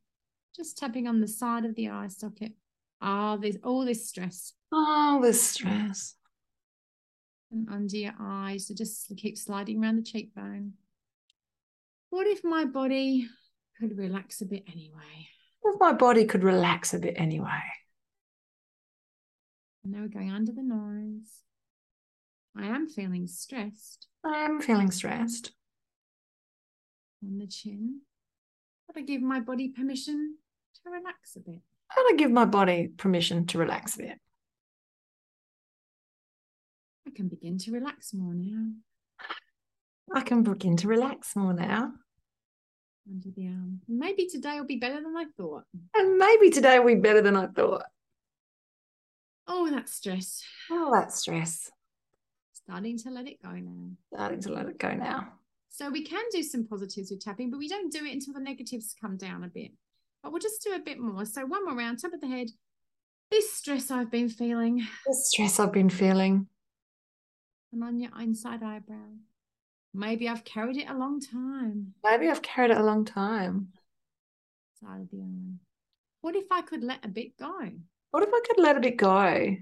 Just 0.56 0.78
tapping 0.78 1.08
on 1.08 1.20
the 1.20 1.28
side 1.28 1.66
of 1.66 1.74
the 1.76 1.90
eye 1.90 2.10
socket. 2.10 2.52
Ah, 3.02 3.34
oh, 3.34 3.38
there's 3.38 3.58
all 3.64 3.84
this 3.84 4.08
stress. 4.08 4.54
All 4.72 5.20
this 5.20 5.42
stress. 5.42 6.14
And 7.52 7.70
under 7.70 7.96
your 7.96 8.14
eyes. 8.20 8.68
So 8.68 8.74
just 8.74 9.12
keep 9.16 9.38
sliding 9.38 9.82
around 9.82 9.98
the 9.98 10.04
cheekbone. 10.04 10.74
What 12.10 12.28
if 12.28 12.44
my 12.44 12.66
body 12.66 13.28
could 13.80 13.98
relax 13.98 14.42
a 14.42 14.46
bit 14.46 14.64
anyway? 14.72 15.30
What 15.62 15.76
if 15.76 15.80
my 15.80 15.94
body 15.94 16.26
could 16.26 16.44
relax 16.44 16.94
a 16.94 17.00
bit 17.00 17.16
anyway. 17.18 17.64
And 19.84 19.94
now 19.94 20.02
we're 20.02 20.08
going 20.08 20.32
under 20.32 20.52
the 20.52 20.64
nose. 20.64 21.44
I 22.58 22.68
am 22.68 22.90
feeling 22.90 23.28
stressed. 23.28 24.08
I 24.26 24.40
am 24.40 24.60
feeling 24.60 24.92
stressed. 24.92 25.52
On 27.24 27.38
the 27.38 27.48
chin. 27.48 28.02
But 28.88 28.98
I 28.98 29.02
give 29.02 29.22
my 29.22 29.40
body 29.40 29.70
permission 29.70 30.36
to 30.84 30.90
relax 30.90 31.36
a 31.36 31.40
bit. 31.40 31.62
How 31.90 32.02
do 32.02 32.16
I 32.16 32.18
give 32.18 32.32
my 32.32 32.46
body 32.46 32.90
permission 32.98 33.46
to 33.48 33.58
relax 33.58 33.96
a 33.96 34.00
bit? 34.00 34.20
Can 37.18 37.30
begin 37.30 37.58
to 37.58 37.72
relax 37.72 38.14
more 38.14 38.36
now. 38.36 38.74
I 40.14 40.22
can 40.22 40.44
begin 40.44 40.78
to 40.78 40.88
relax 40.88 41.36
more 41.36 41.52
now. 41.52 41.94
Under 43.10 43.30
the 43.36 43.48
arm. 43.48 43.82
Maybe 43.88 44.28
today 44.28 44.60
will 44.60 44.68
be 44.68 44.76
better 44.76 45.02
than 45.02 45.18
I 45.18 45.26
thought. 45.36 45.64
And 45.96 46.20
maybe 46.20 46.52
today 46.52 46.78
will 46.78 46.94
be 46.94 47.02
better 47.02 47.24
than 47.24 47.36
I 47.36 47.48
thought. 47.48 47.86
Oh, 49.48 49.68
that 49.72 49.90
stress. 49.90 50.44
Oh, 50.70 50.92
that 50.94 51.12
stress. 51.12 51.72
Starting 52.54 53.00
to 53.00 53.10
let 53.10 53.28
it 53.28 53.42
go 53.42 53.50
now. 53.50 53.90
Starting 54.14 54.42
to 54.42 54.54
let 54.54 54.68
it 54.68 54.78
go 54.78 54.92
now. 54.92 55.30
So 55.70 55.90
we 55.90 56.06
can 56.06 56.24
do 56.32 56.44
some 56.44 56.68
positives 56.68 57.10
with 57.10 57.22
tapping, 57.22 57.50
but 57.50 57.58
we 57.58 57.68
don't 57.68 57.92
do 57.92 58.06
it 58.06 58.14
until 58.14 58.36
the 58.36 58.42
negatives 58.42 58.94
come 59.02 59.18
down 59.18 59.44
a 59.44 59.48
bit. 59.48 59.72
But 60.22 60.32
we'll 60.32 60.40
just 60.40 60.62
do 60.64 60.76
a 60.76 60.80
bit 60.80 61.00
more. 61.00 61.26
So 61.26 61.48
one 61.48 61.66
more 61.66 61.76
round, 61.76 62.00
top 62.00 62.14
of 62.14 62.22
the 62.22 62.28
head. 62.28 62.50
This 63.32 63.52
stress 63.54 63.90
I've 63.90 64.12
been 64.12 64.30
feeling. 64.30 64.86
This 65.08 65.30
stress 65.30 65.60
I've 65.60 65.74
been 65.74 65.90
feeling. 65.90 66.48
And 67.72 67.84
on 67.84 68.00
your 68.00 68.12
inside 68.20 68.64
eyebrow. 68.64 69.16
Maybe 69.94 70.30
I've 70.30 70.44
carried 70.44 70.78
it 70.78 70.90
a 70.90 70.98
long 70.98 71.20
time. 71.20 71.94
Maybe 72.04 72.30
I've 72.30 72.42
carried 72.42 72.72
it 72.72 72.78
a 72.78 72.84
long 72.84 73.04
time. 73.04 73.70
Side 74.80 75.02
of 75.02 75.10
the 75.10 75.22
eye. 75.22 75.56
What 76.22 76.36
if 76.36 76.46
I 76.52 76.62
could 76.62 76.84
let 76.84 77.04
a 77.04 77.08
bit 77.08 77.38
go? 77.38 77.72
What 78.12 78.24
if 78.24 78.30
I 78.32 78.42
could 78.48 78.62
let 78.64 78.78
a 78.78 78.80
bit 78.80 78.98
go? 78.98 79.56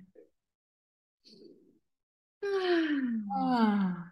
Ah. 3.38 4.12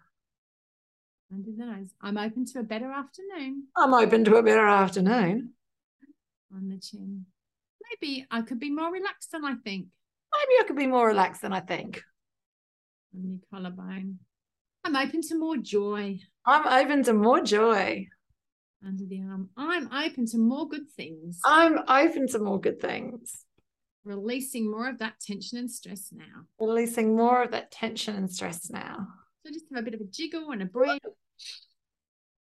Under 1.32 1.50
the 1.50 1.66
nose. 1.66 1.94
I'm 2.00 2.16
open 2.16 2.46
to 2.46 2.60
a 2.60 2.62
better 2.62 2.90
afternoon. 2.90 3.64
I'm 3.76 3.92
open 3.92 4.24
to 4.24 4.36
a 4.36 4.42
better 4.42 4.66
afternoon. 4.66 5.50
On 6.54 6.68
the 6.68 6.78
chin. 6.78 7.26
Maybe 7.90 8.26
I 8.30 8.42
could 8.42 8.60
be 8.60 8.70
more 8.70 8.90
relaxed 8.92 9.32
than 9.32 9.44
I 9.44 9.54
think. 9.56 9.88
Maybe 10.32 10.60
I 10.60 10.64
could 10.66 10.76
be 10.76 10.86
more 10.86 11.06
relaxed 11.06 11.42
than 11.42 11.52
I 11.52 11.60
think. 11.60 12.02
Your 13.16 13.38
collarbone. 13.52 14.18
I'm 14.84 14.96
open 14.96 15.22
to 15.22 15.38
more 15.38 15.56
joy. 15.56 16.18
I'm 16.44 16.66
open 16.66 17.04
to 17.04 17.14
more 17.14 17.40
joy. 17.40 18.08
Under 18.84 19.04
the 19.06 19.22
arm. 19.22 19.50
I'm 19.56 19.90
open 19.92 20.26
to 20.26 20.38
more 20.38 20.68
good 20.68 20.90
things. 20.90 21.40
I'm 21.44 21.78
open 21.88 22.26
to 22.28 22.38
more 22.38 22.60
good 22.60 22.80
things. 22.80 23.44
Releasing 24.04 24.70
more 24.70 24.88
of 24.88 24.98
that 24.98 25.20
tension 25.20 25.58
and 25.58 25.70
stress 25.70 26.10
now. 26.12 26.44
Releasing 26.58 27.16
more 27.16 27.42
of 27.42 27.52
that 27.52 27.70
tension 27.70 28.16
and 28.16 28.30
stress 28.30 28.68
now. 28.68 29.06
So 29.46 29.52
just 29.52 29.66
have 29.72 29.80
a 29.80 29.84
bit 29.84 29.94
of 29.94 30.00
a 30.00 30.04
jiggle 30.04 30.50
and 30.50 30.60
a 30.60 30.66
breathe. 30.66 31.00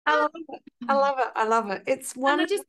I 0.05 0.19
love 0.19 0.31
it. 0.33 0.61
I 0.89 0.93
love 0.93 1.19
it. 1.19 1.27
I 1.35 1.47
love 1.47 1.69
it. 1.69 1.83
It's 1.87 2.15
one. 2.15 2.33
And 2.33 2.41
I 2.41 2.45
just, 2.45 2.63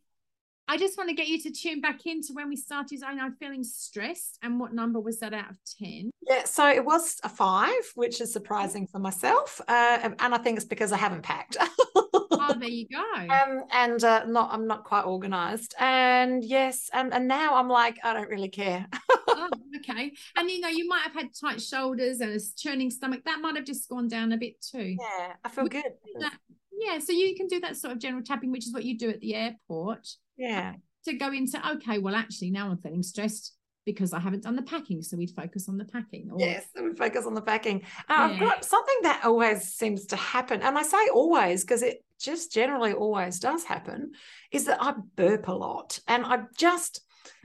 I 0.69 0.77
just 0.77 0.99
want 0.99 1.09
to 1.11 1.15
get 1.15 1.29
you 1.29 1.41
to 1.43 1.51
tune 1.51 1.81
back 1.81 2.07
into 2.07 2.33
when 2.33 2.49
we 2.49 2.57
started. 2.57 3.03
I 3.05 3.15
know 3.15 3.31
feeling 3.39 3.63
stressed, 3.63 4.39
and 4.43 4.59
what 4.59 4.73
number 4.73 4.99
was 5.01 5.21
that 5.21 5.33
out 5.33 5.51
of 5.51 5.59
ten? 5.79 6.11
Yeah, 6.29 6.45
so 6.45 6.69
it 6.69 6.85
was 6.85 7.19
a 7.23 7.29
five, 7.29 7.85
which 7.95 8.21
is 8.21 8.33
surprising 8.33 8.87
for 8.87 8.99
myself, 8.99 9.61
uh, 9.69 10.11
and 10.19 10.35
I 10.35 10.39
think 10.39 10.57
it's 10.57 10.67
because 10.67 10.93
I 10.93 10.97
haven't 10.97 11.23
packed. 11.23 11.57
oh, 11.95 12.55
there 12.59 12.69
you 12.69 12.89
go. 12.89 13.33
Um, 13.33 13.65
and 13.73 14.03
uh, 14.03 14.25
not, 14.27 14.53
I'm 14.53 14.67
not 14.67 14.85
quite 14.85 15.05
organised, 15.05 15.75
and 15.79 16.43
yes, 16.43 16.91
and 16.93 17.15
and 17.15 17.29
now 17.29 17.55
I'm 17.55 17.69
like, 17.69 17.99
I 18.03 18.13
don't 18.13 18.29
really 18.29 18.49
care. 18.49 18.87
oh, 19.29 19.51
okay. 19.77 20.13
And 20.37 20.51
you 20.51 20.61
know, 20.61 20.69
you 20.69 20.89
might 20.89 21.03
have 21.03 21.15
had 21.15 21.29
tight 21.41 21.61
shoulders 21.61 22.21
and 22.21 22.33
a 22.33 22.41
churning 22.57 22.91
stomach. 22.91 23.23
That 23.25 23.41
might 23.41 23.55
have 23.55 23.65
just 23.67 23.89
gone 23.89 24.09
down 24.09 24.33
a 24.33 24.37
bit 24.37 24.61
too. 24.61 24.97
Yeah, 24.99 25.33
I 25.45 25.49
feel 25.49 25.67
good. 25.69 25.85
That, 26.19 26.35
yeah, 26.79 26.99
so 26.99 27.13
you 27.13 27.37
can 27.37 27.47
do 27.47 27.61
that 27.61 27.77
sort 27.77 27.93
of 27.93 28.01
general 28.01 28.23
tapping, 28.23 28.51
which 28.51 28.67
is 28.67 28.75
what 28.75 28.85
you 28.85 28.99
do 28.99 29.09
at 29.11 29.21
the 29.21 29.35
airport. 29.35 30.07
Yeah. 30.37 30.75
To 31.05 31.13
go 31.15 31.33
into, 31.33 31.61
okay, 31.73 31.99
well, 31.99 32.15
actually, 32.15 32.51
now 32.51 32.71
I'm 32.71 32.79
feeling 32.79 33.03
stressed 33.03 33.57
because 33.85 34.13
I 34.13 34.19
haven't 34.19 34.43
done 34.43 34.57
the 34.57 34.63
packing. 34.63 35.01
So 35.03 35.17
we'd 35.17 35.31
focus 35.31 35.69
on 35.69 35.79
the 35.79 35.85
packing. 35.85 36.29
Or... 36.33 36.41
Yes, 36.41 36.67
we 36.75 36.93
focus 36.95 37.25
on 37.25 37.35
the 37.35 37.41
packing. 37.41 37.83
Uh, 38.09 38.15
yeah. 38.15 38.25
I've 38.25 38.41
got 38.41 38.65
something 38.65 38.99
that 39.03 39.25
always 39.25 39.73
seems 39.73 40.07
to 40.07 40.17
happen. 40.17 40.61
And 40.63 40.77
I 40.77 40.83
say 40.83 41.09
always 41.15 41.63
because 41.63 41.83
it 41.83 42.05
just 42.21 42.53
generally 42.53 42.93
always 42.93 43.39
does 43.39 43.63
happen 43.63 44.13
is 44.51 44.65
that 44.65 44.83
I 44.83 44.95
burp 45.15 45.47
a 45.49 45.53
lot. 45.53 46.01
And 46.09 46.27
I 46.27 46.41
just, 46.59 47.01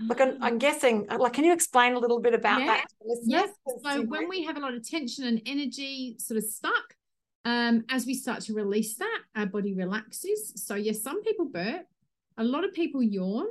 like, 0.08 0.20
I'm, 0.20 0.42
I'm, 0.42 0.58
guessing, 0.58 1.08
like, 1.16 1.34
can 1.34 1.44
you 1.44 1.54
explain 1.54 1.94
a 1.94 2.00
little 2.00 2.20
bit 2.20 2.34
about 2.34 2.62
yeah. 2.62 2.68
that? 2.68 2.86
Yes. 3.24 3.50
So 3.84 4.02
when 4.02 4.28
we 4.28 4.44
have 4.44 4.58
a 4.58 4.60
lot 4.60 4.74
of 4.74 4.88
tension 4.88 5.26
and 5.26 5.42
energy 5.46 6.16
sort 6.18 6.40
of 6.40 6.44
stuck, 6.44 6.96
um, 7.46 7.84
as 7.90 8.06
we 8.06 8.14
start 8.14 8.42
to 8.42 8.54
release 8.54 8.96
that, 8.98 9.20
our 9.36 9.46
body 9.46 9.74
relaxes. 9.74 10.54
So, 10.66 10.76
yes, 10.76 11.02
some 11.02 11.24
people 11.24 11.46
burp, 11.46 11.86
a 12.42 12.44
lot 12.44 12.64
of 12.64 12.74
people 12.74 13.04
yawn, 13.04 13.46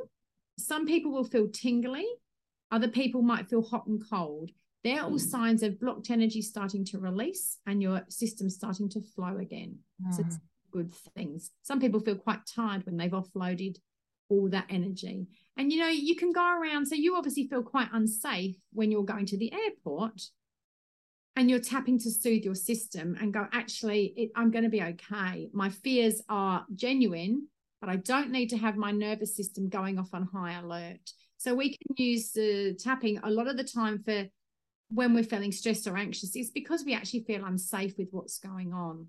some 0.59 0.85
people 0.85 1.13
will 1.13 1.25
feel 1.25 1.49
tingly, 1.49 2.05
other 2.73 2.89
people 2.89 3.23
might 3.23 3.49
feel 3.49 3.63
hot 3.63 3.87
and 3.87 4.03
cold. 4.11 4.51
They're 4.83 5.03
all 5.03 5.19
signs 5.19 5.63
of 5.63 5.79
blocked 5.79 6.11
energy 6.11 6.43
starting 6.43 6.85
to 6.87 6.99
release 6.99 7.59
and 7.67 7.81
your 7.81 8.03
system 8.09 8.51
starting 8.51 8.89
to 8.91 9.01
flow 9.01 9.37
again. 9.39 9.79
Mm. 10.05 10.15
So, 10.15 10.23
it's 10.27 10.39
good 10.73 10.93
things. 11.15 11.51
Some 11.63 11.81
people 11.81 12.01
feel 12.01 12.17
quite 12.17 12.41
tired 12.47 12.85
when 12.85 12.97
they've 12.97 13.11
offloaded 13.11 13.77
all 14.29 14.49
that 14.49 14.67
energy. 14.71 15.29
And 15.57 15.73
you 15.73 15.81
know, 15.81 15.89
you 15.89 16.17
can 16.17 16.33
go 16.33 16.45
around. 16.61 16.87
So, 16.87 16.97
you 16.97 17.15
obviously 17.15 17.47
feel 17.47 17.63
quite 17.63 17.89
unsafe 17.93 18.57
when 18.73 18.91
you're 18.91 19.05
going 19.05 19.27
to 19.27 19.39
the 19.39 19.53
airport 19.53 20.21
and 21.37 21.49
you're 21.49 21.61
tapping 21.61 21.99
to 21.99 22.11
soothe 22.11 22.43
your 22.43 22.57
system 22.57 23.17
and 23.21 23.33
go 23.33 23.47
actually 23.53 24.13
it, 24.17 24.31
i'm 24.35 24.51
going 24.51 24.65
to 24.65 24.69
be 24.69 24.83
okay 24.83 25.49
my 25.53 25.69
fears 25.69 26.21
are 26.29 26.67
genuine 26.75 27.47
but 27.81 27.91
i 27.91 27.97
don't 27.97 28.31
need 28.31 28.49
to 28.49 28.57
have 28.57 28.77
my 28.77 28.91
nervous 28.91 29.37
system 29.37 29.69
going 29.69 29.99
off 29.99 30.13
on 30.13 30.29
high 30.33 30.59
alert 30.59 31.13
so 31.37 31.55
we 31.55 31.71
can 31.71 31.97
use 31.97 32.33
the 32.33 32.77
tapping 32.79 33.19
a 33.23 33.31
lot 33.31 33.49
of 33.49 33.57
the 33.57 33.65
time 33.65 34.03
for 34.03 34.25
when 34.93 35.15
we're 35.15 35.23
feeling 35.23 35.53
stressed 35.53 35.87
or 35.87 35.97
anxious 35.97 36.35
is 36.35 36.51
because 36.51 36.85
we 36.85 36.95
actually 36.95 37.23
feel 37.23 37.45
unsafe 37.45 37.95
with 37.97 38.09
what's 38.11 38.39
going 38.39 38.73
on 38.73 39.07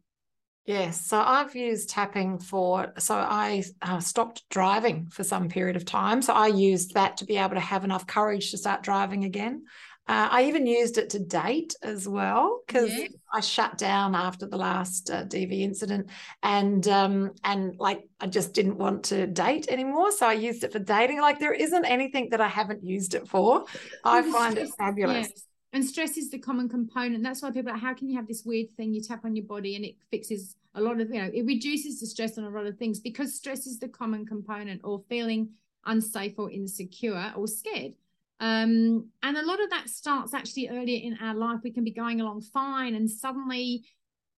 Yes, 0.66 1.04
so 1.08 1.20
I've 1.20 1.56
used 1.56 1.90
tapping 1.90 2.38
for, 2.38 2.94
so 3.00 3.16
I 3.16 3.64
uh, 3.82 4.00
stopped 4.00 4.44
driving 4.52 5.08
for 5.08 5.24
some 5.24 5.50
period 5.50 5.76
of 5.76 5.86
time. 5.86 6.22
So 6.22 6.34
I 6.34 6.48
used 6.48 6.94
that 6.94 7.18
to 7.18 7.26
be 7.26 7.38
able 7.38 7.56
to 7.56 7.60
have 7.60 7.84
enough 7.84 8.06
courage 8.06 8.52
to 8.52 8.58
start 8.60 8.84
driving 8.84 9.24
again. 9.24 9.64
Uh, 10.12 10.28
I 10.30 10.44
even 10.44 10.68
used 10.68 10.98
it 10.98 11.10
to 11.12 11.20
date 11.20 11.74
as 11.84 12.06
well 12.06 12.64
because 12.68 12.90
Yes. 12.90 13.12
I 13.34 13.40
shut 13.40 13.78
down 13.78 14.14
after 14.14 14.46
the 14.46 14.58
last 14.58 15.10
uh, 15.10 15.24
DV 15.24 15.62
incident, 15.62 16.10
and 16.44 16.86
um, 16.90 17.32
and 17.46 17.80
like 17.80 18.10
I 18.20 18.28
just 18.28 18.54
didn't 18.54 18.78
want 18.78 19.06
to 19.06 19.26
date 19.26 19.70
anymore, 19.70 20.12
so 20.12 20.28
I 20.28 20.34
used 20.34 20.66
it 20.66 20.74
for 20.74 20.80
dating. 20.80 21.22
Like 21.22 21.40
there 21.40 21.54
isn't 21.54 21.86
anything 21.86 22.28
that 22.32 22.42
I 22.42 22.50
haven't 22.50 22.84
used 22.84 23.14
it 23.14 23.30
for. 23.30 23.64
I 24.04 24.22
find 24.30 24.58
it 24.58 24.70
fabulous. 24.78 25.30
And 25.72 25.86
stress 25.86 26.18
is 26.18 26.30
the 26.30 26.40
common 26.40 26.68
component. 26.68 27.24
That's 27.24 27.42
why 27.42 27.52
people 27.52 27.70
are 27.70 27.76
like, 27.76 27.82
how 27.82 27.94
can 27.94 28.10
you 28.10 28.18
have 28.18 28.28
this 28.28 28.44
weird 28.44 28.76
thing 28.76 28.94
you 28.94 29.02
tap 29.02 29.24
on 29.24 29.38
your 29.38 29.46
body 29.46 29.78
and 29.78 29.86
it 29.86 29.96
fixes 30.10 30.58
a 30.76 30.82
lot 30.82 31.00
of, 31.00 31.08
you 31.10 31.22
know, 31.22 31.32
it 31.34 31.46
reduces 31.46 32.02
the 32.02 32.06
stress 32.06 32.38
on 32.38 32.44
a 32.44 32.50
lot 32.50 32.66
of 32.66 32.78
things 32.78 33.00
because 33.00 33.34
stress 33.34 33.66
is 33.66 33.80
the 33.80 33.88
common 33.88 34.26
component 34.26 34.82
or 34.84 35.02
feeling 35.08 35.52
unsafe 35.86 36.38
or 36.38 36.52
insecure 36.52 37.32
or 37.38 37.48
scared. 37.48 37.94
Um, 38.42 39.10
and 39.22 39.38
a 39.38 39.46
lot 39.46 39.62
of 39.64 39.70
that 39.70 39.88
starts 39.88 40.34
actually 40.34 40.70
earlier 40.70 41.00
in 41.02 41.18
our 41.22 41.36
life. 41.36 41.60
We 41.64 41.72
can 41.72 41.84
be 41.84 41.94
going 41.94 42.22
along 42.22 42.42
fine 42.42 42.96
and 42.96 43.10
suddenly 43.10 43.86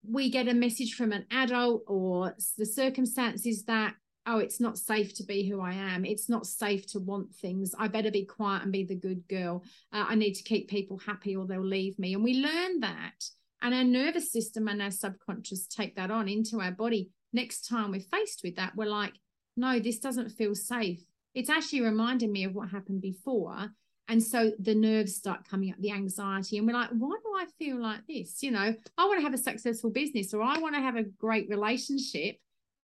we 0.07 0.29
get 0.29 0.49
a 0.49 0.53
message 0.53 0.95
from 0.95 1.13
an 1.13 1.25
adult 1.31 1.83
or 1.87 2.35
the 2.57 2.65
circumstances 2.65 3.63
that 3.63 3.95
oh 4.25 4.39
it's 4.39 4.59
not 4.59 4.77
safe 4.77 5.13
to 5.15 5.23
be 5.23 5.47
who 5.47 5.61
i 5.61 5.73
am. 5.73 6.03
It's 6.03 6.29
not 6.29 6.45
safe 6.45 6.85
to 6.91 6.99
want 6.99 7.33
things. 7.33 7.73
I 7.79 7.87
better 7.87 8.11
be 8.11 8.25
quiet 8.25 8.63
and 8.63 8.73
be 8.73 8.83
the 8.83 8.95
good 8.95 9.25
girl. 9.29 9.63
Uh, 9.93 10.05
i 10.09 10.15
need 10.15 10.33
to 10.33 10.43
keep 10.43 10.69
people 10.69 10.97
happy 10.97 11.37
or 11.37 11.47
they'll 11.47 11.65
leave 11.65 11.97
me. 11.97 12.13
And 12.13 12.23
we 12.23 12.41
learn 12.41 12.81
that 12.81 13.23
and 13.61 13.73
our 13.73 13.85
nervous 13.85 14.33
system 14.33 14.67
and 14.67 14.81
our 14.81 14.91
subconscious 14.91 15.65
take 15.65 15.95
that 15.95 16.11
on 16.11 16.27
into 16.27 16.59
our 16.59 16.71
body. 16.71 17.09
Next 17.31 17.69
time 17.69 17.91
we're 17.91 18.01
faced 18.01 18.41
with 18.43 18.57
that 18.57 18.75
we're 18.75 18.85
like 18.85 19.13
no 19.55 19.79
this 19.79 19.99
doesn't 19.99 20.31
feel 20.31 20.55
safe. 20.55 20.99
It's 21.33 21.49
actually 21.49 21.81
reminding 21.81 22.33
me 22.33 22.43
of 22.43 22.53
what 22.53 22.69
happened 22.69 23.01
before 23.01 23.69
and 24.07 24.21
so 24.21 24.51
the 24.59 24.75
nerves 24.75 25.15
start 25.15 25.47
coming 25.47 25.71
up, 25.71 25.77
the 25.79 25.91
anxiety, 25.91 26.57
and 26.57 26.67
we're 26.67 26.73
like, 26.73 26.89
why 26.89 27.15
do 27.23 27.33
I 27.35 27.45
feel 27.57 27.77
like 27.81 28.05
this? 28.07 28.43
You 28.43 28.51
know, 28.51 28.75
I 28.97 29.05
want 29.05 29.19
to 29.19 29.23
have 29.23 29.33
a 29.33 29.37
successful 29.37 29.89
business 29.89 30.33
or 30.33 30.41
I 30.41 30.59
want 30.59 30.75
to 30.75 30.81
have 30.81 30.97
a 30.97 31.03
great 31.03 31.47
relationship. 31.49 32.37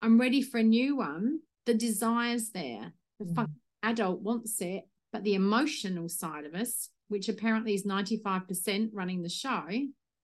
I'm 0.03 0.21
ready 0.21 0.43
for 0.43 0.59
a 0.59 0.63
new 0.63 0.97
one. 0.97 1.41
The 1.65 1.75
desire's 1.75 2.51
there. 2.51 2.93
The 3.19 3.25
Mm. 3.25 3.35
fucking 3.35 3.55
adult 3.83 4.21
wants 4.21 4.61
it, 4.61 4.85
but 5.13 5.25
the 5.25 5.35
emotional 5.35 6.09
side 6.09 6.45
of 6.45 6.55
us, 6.55 6.91
which 7.09 7.29
apparently 7.29 7.75
is 7.75 7.85
95% 7.87 8.91
running 8.93 9.23
the 9.23 9.29
show, 9.31 9.65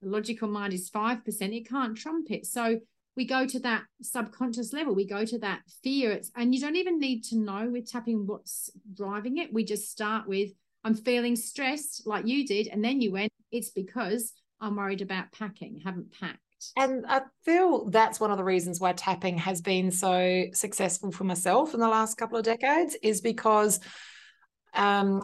the 0.02 0.08
logical 0.08 0.48
mind 0.48 0.74
is 0.74 0.90
5%, 0.90 1.54
it 1.54 1.68
can't 1.68 1.96
trump 1.96 2.30
it. 2.30 2.46
So 2.46 2.80
we 3.16 3.24
go 3.26 3.46
to 3.46 3.60
that 3.60 3.84
subconscious 4.00 4.72
level 4.72 4.94
we 4.94 5.06
go 5.06 5.22
to 5.22 5.38
that 5.38 5.60
fear 5.82 6.10
it's 6.12 6.30
and 6.34 6.54
you 6.54 6.60
don't 6.62 6.76
even 6.76 6.98
need 6.98 7.22
to 7.22 7.36
know 7.36 7.68
we're 7.68 7.82
tapping 7.82 8.26
what's 8.26 8.70
driving 8.94 9.36
it 9.36 9.52
we 9.52 9.62
just 9.62 9.90
start 9.90 10.26
with 10.26 10.50
i'm 10.84 10.94
feeling 10.94 11.36
stressed 11.36 12.06
like 12.06 12.26
you 12.26 12.46
did 12.46 12.68
and 12.68 12.84
then 12.84 13.00
you 13.00 13.12
went 13.12 13.32
it's 13.50 13.70
because 13.70 14.32
i'm 14.60 14.76
worried 14.76 15.02
about 15.02 15.30
packing. 15.32 15.80
Haven't 15.84 16.12
packed. 16.18 16.38
And 16.76 17.04
I 17.08 17.22
feel 17.44 17.90
that's 17.90 18.20
one 18.20 18.30
of 18.30 18.38
the 18.38 18.44
reasons 18.44 18.80
why 18.80 18.92
tapping 18.92 19.38
has 19.38 19.60
been 19.60 19.90
so 19.90 20.44
successful 20.52 21.10
for 21.10 21.24
myself 21.24 21.74
in 21.74 21.80
the 21.80 21.88
last 21.88 22.16
couple 22.16 22.38
of 22.38 22.44
decades 22.44 22.96
is 23.02 23.20
because 23.20 23.80
um, 24.74 25.22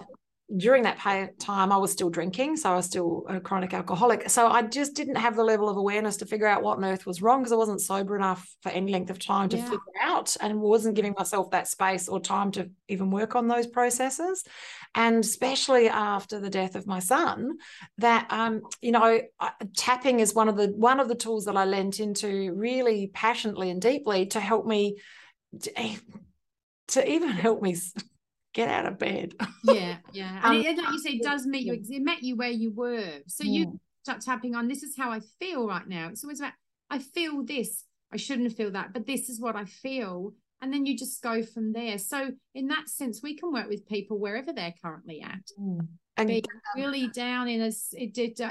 during 0.56 0.84
that 0.84 0.98
time 1.38 1.72
I 1.72 1.76
was 1.76 1.92
still 1.92 2.08
drinking, 2.08 2.56
so 2.56 2.72
I 2.72 2.76
was 2.76 2.87
still 2.87 3.26
a 3.28 3.38
chronic 3.38 3.74
alcoholic. 3.74 4.30
So 4.30 4.48
I 4.48 4.62
just 4.62 4.94
didn't 4.94 5.16
have 5.16 5.37
the 5.37 5.44
level 5.44 5.68
of 5.68 5.76
awareness 5.76 6.16
to 6.18 6.26
figure 6.26 6.46
out 6.46 6.62
what 6.62 6.78
on 6.78 6.84
earth 6.84 7.04
was 7.04 7.20
wrong 7.20 7.40
because 7.40 7.52
I 7.52 7.56
wasn't 7.56 7.82
sober 7.82 8.16
enough 8.16 8.48
for 8.62 8.70
any 8.70 8.90
length 8.90 9.11
of 9.11 9.18
time 9.18 9.50
to 9.50 9.58
Yeah. 9.58 9.64
figure 9.64 9.82
out 10.00 10.37
and 10.40 10.58
wasn't 10.61 10.94
giving 10.94 11.14
myself 11.18 11.50
that 11.50 11.68
space 11.68 12.08
or 12.08 12.18
time 12.18 12.50
to 12.52 12.70
even 12.88 13.11
work 13.11 13.37
on 13.37 13.46
those 13.46 13.66
processes. 13.66 14.42
And 14.94 15.22
especially 15.22 15.90
after 15.90 16.40
the 16.40 16.48
death 16.48 16.76
of 16.76 16.87
my 16.87 17.00
son, 17.00 17.58
that 17.98 18.26
um, 18.30 18.62
you 18.80 18.92
know, 18.92 19.20
tapping 19.76 20.20
is 20.20 20.34
one 20.34 20.48
of 20.48 20.56
the 20.56 20.68
one 20.68 20.98
of 20.98 21.08
the 21.08 21.14
tools 21.14 21.44
that 21.44 21.58
I 21.58 21.66
lent 21.66 22.00
into 22.00 22.54
really 22.54 23.11
passionately 23.12 23.68
and 23.68 23.82
deeply 23.82 24.26
to 24.26 24.40
help 24.40 24.64
me 24.64 24.96
to, 25.61 25.72
to 26.88 27.11
even 27.11 27.28
help 27.28 27.61
me 27.61 27.76
get 28.59 28.68
out 28.68 28.87
of 28.87 28.99
bed. 28.99 29.35
yeah 29.64 29.97
yeah 30.12 30.40
Um, 30.42 30.57
and, 30.57 30.66
it, 30.66 30.77
like 30.79 30.92
you 30.92 30.99
say 30.99 31.11
it 31.12 31.23
does 31.23 31.47
meet 31.47 31.64
you 31.64 31.75
it 31.75 32.03
met 32.03 32.23
you 32.23 32.35
where 32.37 32.51
you 32.51 32.71
were 32.73 33.12
so 33.27 33.44
you 33.44 33.66
Mm. 33.66 33.79
start 34.03 34.21
tapping 34.21 34.55
on 34.57 34.68
this 34.68 34.83
is 34.83 34.97
how 34.97 35.11
i 35.11 35.21
feel 35.40 35.66
right 35.75 35.87
now 35.87 36.09
it's 36.09 36.25
always 36.25 36.40
about 36.40 36.55
i 36.90 36.99
feel 36.99 37.44
this 37.44 37.85
i 38.12 38.16
shouldn't 38.16 38.53
feel 38.57 38.71
that 38.73 38.92
but 38.94 39.07
this 39.07 39.29
is 39.29 39.38
what 39.40 39.55
i 39.55 39.64
feel 39.64 40.33
and 40.61 40.73
then 40.73 40.87
you 40.87 40.97
just 40.97 41.23
go 41.23 41.37
from 41.42 41.73
there 41.73 41.99
so 41.99 42.18
in 42.55 42.66
that 42.68 42.88
sense 42.88 43.23
we 43.23 43.37
can 43.37 43.53
work 43.53 43.68
with 43.68 43.87
people 43.87 44.18
wherever 44.18 44.53
they're 44.53 44.75
currently 44.83 45.21
at 45.21 45.44
And 46.16 46.27
being 46.29 46.42
really 46.75 47.07
down 47.09 47.44
in 47.55 47.61
a, 47.71 47.73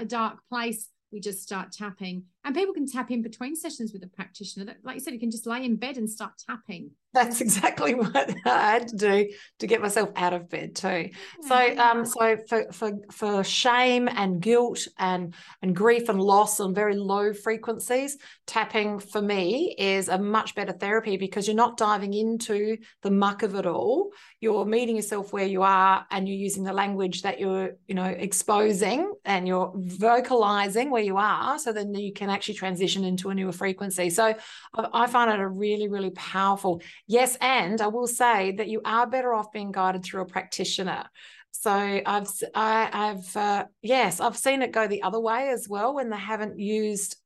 a 0.02 0.06
dark 0.06 0.38
place, 0.52 0.82
we 1.12 1.20
just 1.20 1.41
start 1.50 1.67
tapping. 1.74 2.17
And 2.46 2.56
people 2.56 2.74
can 2.74 2.88
tap 2.96 3.12
in 3.12 3.22
between 3.22 3.56
sessions 3.58 3.91
with 3.93 4.04
a 4.04 4.08
practitioner. 4.20 4.65
That, 4.67 4.78
like 4.86 4.96
you 4.96 5.02
said, 5.02 5.13
you 5.13 5.20
can 5.26 5.32
just 5.38 5.48
lay 5.54 5.62
in 5.65 5.76
bed 5.76 5.98
and 5.98 6.10
start 6.10 6.34
tapping. 6.50 6.91
That's 7.17 7.41
exactly 7.41 7.95
what 7.95 8.36
I 8.45 8.71
had 8.71 8.88
to 8.89 8.95
do 8.95 9.30
to 9.60 9.67
get 9.67 9.82
myself 9.82 10.10
out 10.15 10.34
of 10.34 10.49
bed 10.49 10.75
too. 10.75 11.10
So 11.41 11.77
um 11.77 12.06
so 12.06 12.38
for 12.47 12.71
for 12.71 12.91
for 13.12 13.43
shame 13.43 14.08
and 14.08 14.39
guilt 14.39 14.88
and 14.99 15.34
and 15.62 15.75
grief 15.75 16.10
and 16.10 16.21
loss 16.21 16.60
on 16.60 16.73
very 16.75 16.95
low 16.95 17.34
frequencies, 17.34 18.17
tapping 18.45 18.99
for 18.99 19.21
me 19.21 19.75
is 19.77 20.10
a 20.10 20.17
much 20.17 20.53
better 20.56 20.73
therapy 20.73 21.17
because 21.17 21.47
you're 21.47 21.56
not 21.56 21.77
diving 21.77 22.13
into 22.13 22.77
the 23.01 23.12
muck 23.12 23.43
of 23.43 23.56
it 23.56 23.65
all. 23.65 24.12
You're 24.39 24.65
meeting 24.65 24.95
yourself 24.95 25.34
where 25.34 25.47
you 25.47 25.63
are 25.63 26.06
and 26.12 26.28
you're 26.28 26.38
using 26.38 26.63
the 26.63 26.73
language 26.73 27.23
that 27.23 27.39
you're, 27.39 27.71
you 27.88 27.95
know, 27.95 28.06
exposing 28.06 29.13
and 29.26 29.47
you're 29.47 29.73
vocalizing 29.76 30.91
where 30.91 31.04
you 31.04 31.17
are 31.17 31.58
so 31.58 31.73
then 31.73 31.93
you 31.95 32.13
can 32.13 32.30
actually 32.30 32.54
transition 32.54 33.04
into 33.04 33.30
a 33.30 33.36
newer 33.36 33.52
frequency. 33.52 34.10
So 34.10 34.36
I, 34.76 34.88
I 34.93 35.08
find 35.08 35.32
it 35.32 35.39
a 35.39 35.47
really, 35.47 35.88
really 35.88 36.12
powerful 36.12 36.82
Yes, 37.08 37.38
and 37.41 37.82
I 37.82 37.88
will 37.88 38.08
say 38.08 38.52
that 38.54 38.67
you 38.67 38.82
are 38.86 39.08
better 39.08 39.34
off 39.34 39.52
being 39.52 39.71
guided 39.71 40.04
through 40.04 40.21
a 40.21 40.26
practitioner. 40.26 41.06
So 41.52 41.71
I've 41.71 42.30
I've, 42.54 43.36
uh, 43.36 43.65
yes, 43.82 44.19
I've 44.19 44.38
seen 44.38 44.62
it 44.62 44.71
go 44.71 44.88
the 44.88 45.04
other 45.04 45.19
way 45.19 45.50
as 45.50 45.67
well 45.67 45.95
when 45.95 46.10
they 46.10 46.17
haven't 46.17 46.60
used. 46.60 47.17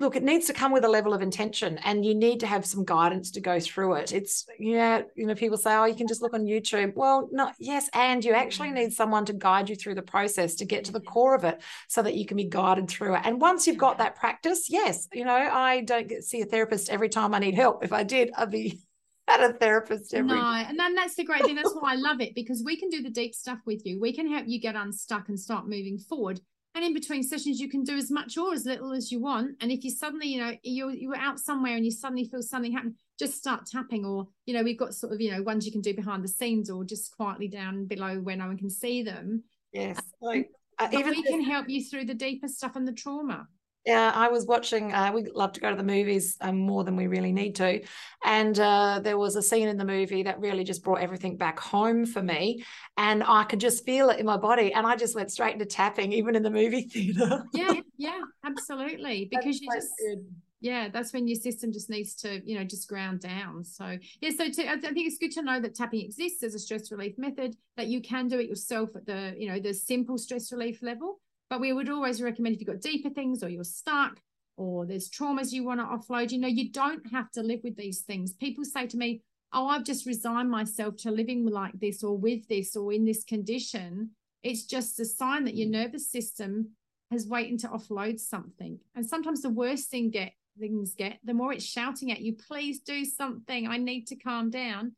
Look, 0.00 0.16
it 0.16 0.24
needs 0.24 0.46
to 0.46 0.52
come 0.52 0.72
with 0.72 0.84
a 0.84 0.88
level 0.88 1.14
of 1.14 1.22
intention, 1.22 1.78
and 1.78 2.04
you 2.04 2.16
need 2.16 2.40
to 2.40 2.48
have 2.48 2.66
some 2.66 2.84
guidance 2.84 3.30
to 3.32 3.40
go 3.40 3.60
through 3.60 3.94
it. 3.94 4.12
It's 4.12 4.44
yeah, 4.58 5.02
you 5.14 5.24
know, 5.24 5.36
people 5.36 5.56
say, 5.56 5.72
"Oh, 5.72 5.84
you 5.84 5.94
can 5.94 6.08
just 6.08 6.20
look 6.20 6.34
on 6.34 6.46
YouTube." 6.46 6.94
Well, 6.96 7.28
no, 7.30 7.52
yes, 7.60 7.88
and 7.94 8.24
you 8.24 8.32
actually 8.32 8.70
mm. 8.70 8.74
need 8.74 8.92
someone 8.92 9.24
to 9.26 9.32
guide 9.32 9.68
you 9.68 9.76
through 9.76 9.94
the 9.94 10.02
process 10.02 10.56
to 10.56 10.64
get 10.64 10.86
to 10.86 10.92
the 10.92 11.00
core 11.00 11.36
of 11.36 11.44
it, 11.44 11.62
so 11.88 12.02
that 12.02 12.14
you 12.14 12.26
can 12.26 12.36
be 12.36 12.44
guided 12.44 12.88
through 12.88 13.14
it. 13.14 13.22
And 13.24 13.40
once 13.40 13.68
you've 13.68 13.78
got 13.78 13.98
that 13.98 14.16
practice, 14.16 14.68
yes, 14.68 15.06
you 15.12 15.24
know, 15.24 15.32
I 15.32 15.82
don't 15.82 16.08
get 16.08 16.24
see 16.24 16.40
a 16.40 16.46
therapist 16.46 16.90
every 16.90 17.08
time 17.08 17.32
I 17.32 17.38
need 17.38 17.54
help. 17.54 17.84
If 17.84 17.92
I 17.92 18.02
did, 18.02 18.32
I'd 18.36 18.50
be 18.50 18.80
at 19.28 19.48
a 19.48 19.52
therapist 19.52 20.12
every 20.12 20.28
No, 20.28 20.42
and 20.42 20.76
then 20.76 20.96
that's 20.96 21.14
the 21.14 21.24
great 21.24 21.44
thing. 21.44 21.54
That's 21.54 21.72
why 21.72 21.92
I 21.92 21.96
love 21.96 22.20
it 22.20 22.34
because 22.34 22.64
we 22.64 22.76
can 22.76 22.90
do 22.90 23.00
the 23.00 23.10
deep 23.10 23.32
stuff 23.32 23.60
with 23.64 23.86
you. 23.86 24.00
We 24.00 24.12
can 24.12 24.28
help 24.28 24.46
you 24.48 24.60
get 24.60 24.74
unstuck 24.74 25.28
and 25.28 25.38
start 25.38 25.68
moving 25.68 25.98
forward. 25.98 26.40
And 26.74 26.84
in 26.84 26.92
between 26.92 27.22
sessions, 27.22 27.60
you 27.60 27.68
can 27.68 27.84
do 27.84 27.96
as 27.96 28.10
much 28.10 28.36
or 28.36 28.52
as 28.52 28.66
little 28.66 28.92
as 28.92 29.12
you 29.12 29.20
want. 29.20 29.52
And 29.60 29.70
if 29.70 29.84
you 29.84 29.90
suddenly, 29.90 30.26
you 30.26 30.40
know, 30.40 30.54
you're 30.64 30.90
you 30.90 31.08
were 31.08 31.16
out 31.16 31.38
somewhere 31.38 31.76
and 31.76 31.84
you 31.84 31.92
suddenly 31.92 32.24
feel 32.24 32.42
something 32.42 32.72
happen, 32.72 32.96
just 33.16 33.34
start 33.34 33.66
tapping. 33.66 34.04
Or 34.04 34.26
you 34.44 34.54
know, 34.54 34.64
we've 34.64 34.78
got 34.78 34.92
sort 34.92 35.12
of 35.12 35.20
you 35.20 35.30
know 35.30 35.42
ones 35.42 35.64
you 35.64 35.72
can 35.72 35.80
do 35.80 35.94
behind 35.94 36.24
the 36.24 36.28
scenes 36.28 36.70
or 36.70 36.84
just 36.84 37.16
quietly 37.16 37.46
down 37.46 37.86
below 37.86 38.16
where 38.16 38.36
no 38.36 38.46
one 38.46 38.58
can 38.58 38.70
see 38.70 39.04
them. 39.04 39.44
Yes. 39.72 40.00
Like, 40.20 40.50
uh, 40.80 40.88
even 40.92 41.10
we 41.10 41.22
can 41.22 41.44
help 41.44 41.68
you 41.68 41.84
through 41.84 42.06
the 42.06 42.14
deeper 42.14 42.48
stuff 42.48 42.74
and 42.74 42.88
the 42.88 42.92
trauma. 42.92 43.46
Yeah, 43.86 44.12
I 44.14 44.28
was 44.28 44.46
watching. 44.46 44.92
Uh, 44.94 45.12
we 45.12 45.24
love 45.34 45.52
to 45.52 45.60
go 45.60 45.70
to 45.70 45.76
the 45.76 45.82
movies 45.82 46.38
um, 46.40 46.58
more 46.58 46.84
than 46.84 46.96
we 46.96 47.06
really 47.06 47.32
need 47.32 47.54
to, 47.56 47.82
and 48.24 48.58
uh, 48.58 49.00
there 49.02 49.18
was 49.18 49.36
a 49.36 49.42
scene 49.42 49.68
in 49.68 49.76
the 49.76 49.84
movie 49.84 50.22
that 50.22 50.40
really 50.40 50.64
just 50.64 50.82
brought 50.82 51.00
everything 51.00 51.36
back 51.36 51.60
home 51.60 52.06
for 52.06 52.22
me, 52.22 52.64
and 52.96 53.22
I 53.22 53.44
could 53.44 53.60
just 53.60 53.84
feel 53.84 54.08
it 54.08 54.18
in 54.18 54.24
my 54.26 54.38
body, 54.38 54.72
and 54.72 54.86
I 54.86 54.96
just 54.96 55.14
went 55.14 55.30
straight 55.30 55.52
into 55.52 55.66
tapping, 55.66 56.12
even 56.12 56.34
in 56.34 56.42
the 56.42 56.50
movie 56.50 56.82
theater. 56.88 57.44
Yeah, 57.52 57.80
yeah, 57.98 58.20
absolutely. 58.44 59.28
Because 59.30 59.60
you 59.60 59.68
just 59.74 59.92
good. 59.98 60.24
yeah 60.60 60.88
that's 60.88 61.12
when 61.12 61.28
your 61.28 61.38
system 61.38 61.70
just 61.70 61.90
needs 61.90 62.14
to 62.14 62.40
you 62.48 62.56
know 62.58 62.64
just 62.64 62.88
ground 62.88 63.20
down 63.20 63.62
so 63.62 63.98
yeah 64.22 64.30
so 64.30 64.48
to, 64.50 64.70
i 64.70 64.78
think 64.78 65.06
it's 65.06 65.18
good 65.18 65.32
to 65.32 65.42
know 65.42 65.60
that 65.60 65.74
tapping 65.74 66.00
exists 66.00 66.42
as 66.42 66.54
a 66.54 66.58
stress 66.58 66.90
relief 66.90 67.18
method 67.18 67.54
that 67.76 67.88
you 67.88 68.00
can 68.00 68.28
do 68.28 68.38
it 68.38 68.48
yourself 68.48 68.96
at 68.96 69.04
the 69.04 69.34
you 69.36 69.46
know 69.46 69.58
the 69.58 69.74
simple 69.74 70.16
stress 70.16 70.50
relief 70.52 70.78
level 70.80 71.20
but 71.50 71.60
we 71.60 71.72
would 71.72 71.88
always 71.88 72.22
recommend 72.22 72.54
if 72.54 72.60
you've 72.60 72.68
got 72.68 72.80
deeper 72.80 73.10
things 73.10 73.42
or 73.42 73.48
you're 73.48 73.64
stuck 73.64 74.20
or 74.56 74.86
there's 74.86 75.10
traumas 75.10 75.52
you 75.52 75.64
want 75.64 75.80
to 75.80 75.86
offload 75.86 76.30
you 76.30 76.38
know 76.38 76.48
you 76.48 76.70
don't 76.70 77.02
have 77.10 77.30
to 77.30 77.42
live 77.42 77.60
with 77.64 77.76
these 77.76 78.02
things 78.02 78.32
people 78.34 78.64
say 78.64 78.86
to 78.86 78.96
me 78.96 79.20
oh 79.52 79.66
i've 79.66 79.84
just 79.84 80.06
resigned 80.06 80.50
myself 80.50 80.96
to 80.96 81.10
living 81.10 81.46
like 81.46 81.78
this 81.80 82.02
or 82.02 82.16
with 82.16 82.46
this 82.48 82.76
or 82.76 82.92
in 82.92 83.04
this 83.04 83.24
condition 83.24 84.10
it's 84.42 84.64
just 84.64 85.00
a 85.00 85.04
sign 85.04 85.44
that 85.44 85.56
your 85.56 85.68
mm. 85.68 85.72
nervous 85.72 86.10
system 86.10 86.68
has 87.10 87.26
waiting 87.26 87.58
to 87.58 87.68
offload 87.68 88.18
something 88.18 88.78
and 88.94 89.06
sometimes 89.06 89.42
the 89.42 89.50
worst 89.50 89.90
thing 89.90 90.10
get 90.10 90.32
things 90.58 90.94
get, 90.94 91.18
the 91.24 91.34
more 91.34 91.52
it's 91.52 91.64
shouting 91.64 92.12
at 92.12 92.20
you, 92.20 92.34
please 92.34 92.80
do 92.80 93.04
something. 93.04 93.66
I 93.66 93.78
need 93.78 94.06
to 94.08 94.16
calm 94.16 94.50
down. 94.50 94.92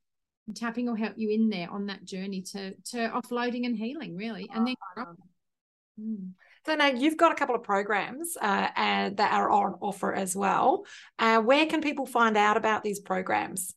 And 0.46 0.56
tapping 0.56 0.86
will 0.86 0.94
help 0.94 1.14
you 1.16 1.30
in 1.30 1.48
there 1.48 1.68
on 1.70 1.86
that 1.86 2.04
journey 2.04 2.40
to 2.52 2.72
to 2.72 3.08
offloading 3.08 3.66
and 3.66 3.76
healing, 3.76 4.16
really. 4.16 4.48
And 4.54 4.64
then 4.64 4.74
Mm. 6.00 6.30
So 6.64 6.74
now 6.74 6.88
you've 6.88 7.16
got 7.16 7.32
a 7.32 7.36
couple 7.36 7.54
of 7.54 7.62
programs 7.62 8.36
uh, 8.40 8.68
and 8.74 9.16
that 9.18 9.32
are 9.32 9.48
on 9.50 9.76
offer 9.80 10.12
as 10.12 10.34
well. 10.34 10.84
Uh, 11.18 11.40
where 11.40 11.66
can 11.66 11.80
people 11.80 12.06
find 12.06 12.36
out 12.36 12.56
about 12.56 12.82
these 12.82 13.00
programs? 13.00 13.74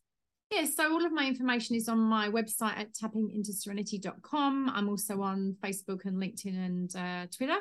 Yeah, 0.51 0.65
so 0.65 0.91
all 0.91 1.05
of 1.05 1.11
my 1.11 1.27
information 1.27 1.75
is 1.75 1.87
on 1.87 1.99
my 1.99 2.29
website 2.29 2.79
at 2.79 2.93
tappingintoserenity.com. 2.95 4.71
I'm 4.73 4.89
also 4.89 5.21
on 5.21 5.55
Facebook 5.61 6.05
and 6.05 6.17
LinkedIn 6.17 6.65
and 6.65 6.95
uh, 6.95 7.27
Twitter. 7.35 7.59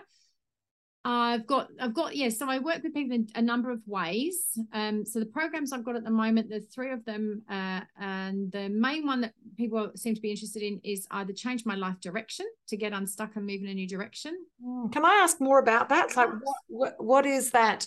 I've 1.05 1.47
got, 1.47 1.69
I've 1.81 1.95
got, 1.95 2.17
yeah. 2.17 2.29
So 2.29 2.51
I 2.51 2.59
work 2.59 2.83
with 2.83 2.93
people 2.93 3.15
in 3.15 3.29
a 3.35 3.41
number 3.41 3.71
of 3.71 3.81
ways. 3.87 4.59
Um, 4.73 5.05
so 5.05 5.21
the 5.21 5.27
programs 5.27 5.73
I've 5.73 5.85
got 5.85 5.97
at 5.97 6.05
the 6.05 6.11
moment, 6.11 6.49
there's 6.51 6.67
three 6.67 6.93
of 6.93 7.05
them, 7.05 7.43
uh, 7.49 7.81
and 7.99 8.51
the 8.53 8.69
main 8.69 9.07
one 9.07 9.21
that 9.23 9.33
people 9.57 9.91
seem 9.95 10.15
to 10.15 10.21
be 10.21 10.31
interested 10.31 10.63
in 10.63 10.81
is 10.85 11.07
either 11.13 11.33
change 11.33 11.65
my 11.65 11.77
life 11.77 12.01
direction 12.01 12.47
to 12.69 12.77
get 12.77 12.93
unstuck 12.93 13.37
and 13.37 13.47
move 13.47 13.63
in 13.63 13.69
a 13.69 13.75
new 13.75 13.89
direction. 13.89 14.37
Mm, 14.65 14.93
can 14.93 15.05
I 15.05 15.21
ask 15.23 15.41
more 15.41 15.61
about 15.61 15.89
that? 15.91 16.17
Like, 16.17 16.31
what, 16.43 16.57
what, 16.67 16.95
what 16.99 17.27
is 17.27 17.53
that? 17.53 17.87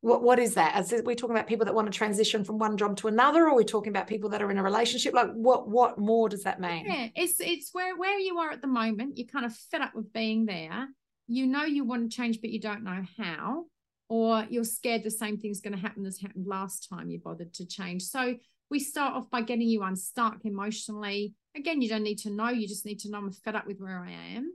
What, 0.00 0.22
what 0.22 0.38
is 0.38 0.54
that? 0.54 0.76
As 0.76 0.94
we're 1.04 1.16
talking 1.16 1.34
about 1.34 1.48
people 1.48 1.66
that 1.66 1.74
want 1.74 1.90
to 1.92 1.98
transition 1.98 2.44
from 2.44 2.58
one 2.58 2.76
job 2.76 2.96
to 2.98 3.08
another, 3.08 3.48
or 3.48 3.56
we're 3.56 3.64
talking 3.64 3.90
about 3.90 4.06
people 4.06 4.30
that 4.30 4.40
are 4.40 4.50
in 4.50 4.58
a 4.58 4.62
relationship. 4.62 5.14
Like, 5.14 5.32
what, 5.32 5.68
what 5.68 5.98
more 5.98 6.28
does 6.28 6.44
that 6.44 6.60
mean? 6.60 6.86
Yeah, 6.86 7.08
it's 7.16 7.40
it's 7.40 7.70
where 7.72 7.96
where 7.96 8.18
you 8.18 8.38
are 8.38 8.52
at 8.52 8.60
the 8.60 8.68
moment. 8.68 9.18
You're 9.18 9.26
kind 9.26 9.44
of 9.44 9.52
fed 9.54 9.80
up 9.80 9.94
with 9.94 10.12
being 10.12 10.46
there 10.46 10.88
you 11.26 11.46
know 11.46 11.64
you 11.64 11.84
want 11.84 12.10
to 12.10 12.16
change, 12.16 12.40
but 12.40 12.50
you 12.50 12.60
don't 12.60 12.84
know 12.84 13.04
how, 13.18 13.64
or 14.08 14.46
you're 14.48 14.64
scared 14.64 15.02
the 15.02 15.10
same 15.10 15.38
thing's 15.38 15.60
going 15.60 15.74
to 15.74 15.80
happen 15.80 16.06
as 16.06 16.20
happened 16.20 16.46
last 16.46 16.88
time 16.88 17.10
you 17.10 17.18
bothered 17.18 17.52
to 17.54 17.66
change. 17.66 18.02
So 18.02 18.36
we 18.70 18.78
start 18.78 19.14
off 19.14 19.30
by 19.30 19.42
getting 19.42 19.68
you 19.68 19.82
unstuck 19.82 20.44
emotionally. 20.44 21.34
Again, 21.56 21.82
you 21.82 21.88
don't 21.88 22.02
need 22.02 22.18
to 22.18 22.30
know, 22.30 22.48
you 22.48 22.68
just 22.68 22.86
need 22.86 23.00
to 23.00 23.10
know 23.10 23.18
I'm 23.18 23.32
fed 23.32 23.56
up 23.56 23.66
with 23.66 23.80
where 23.80 23.98
I 23.98 24.10
am. 24.36 24.52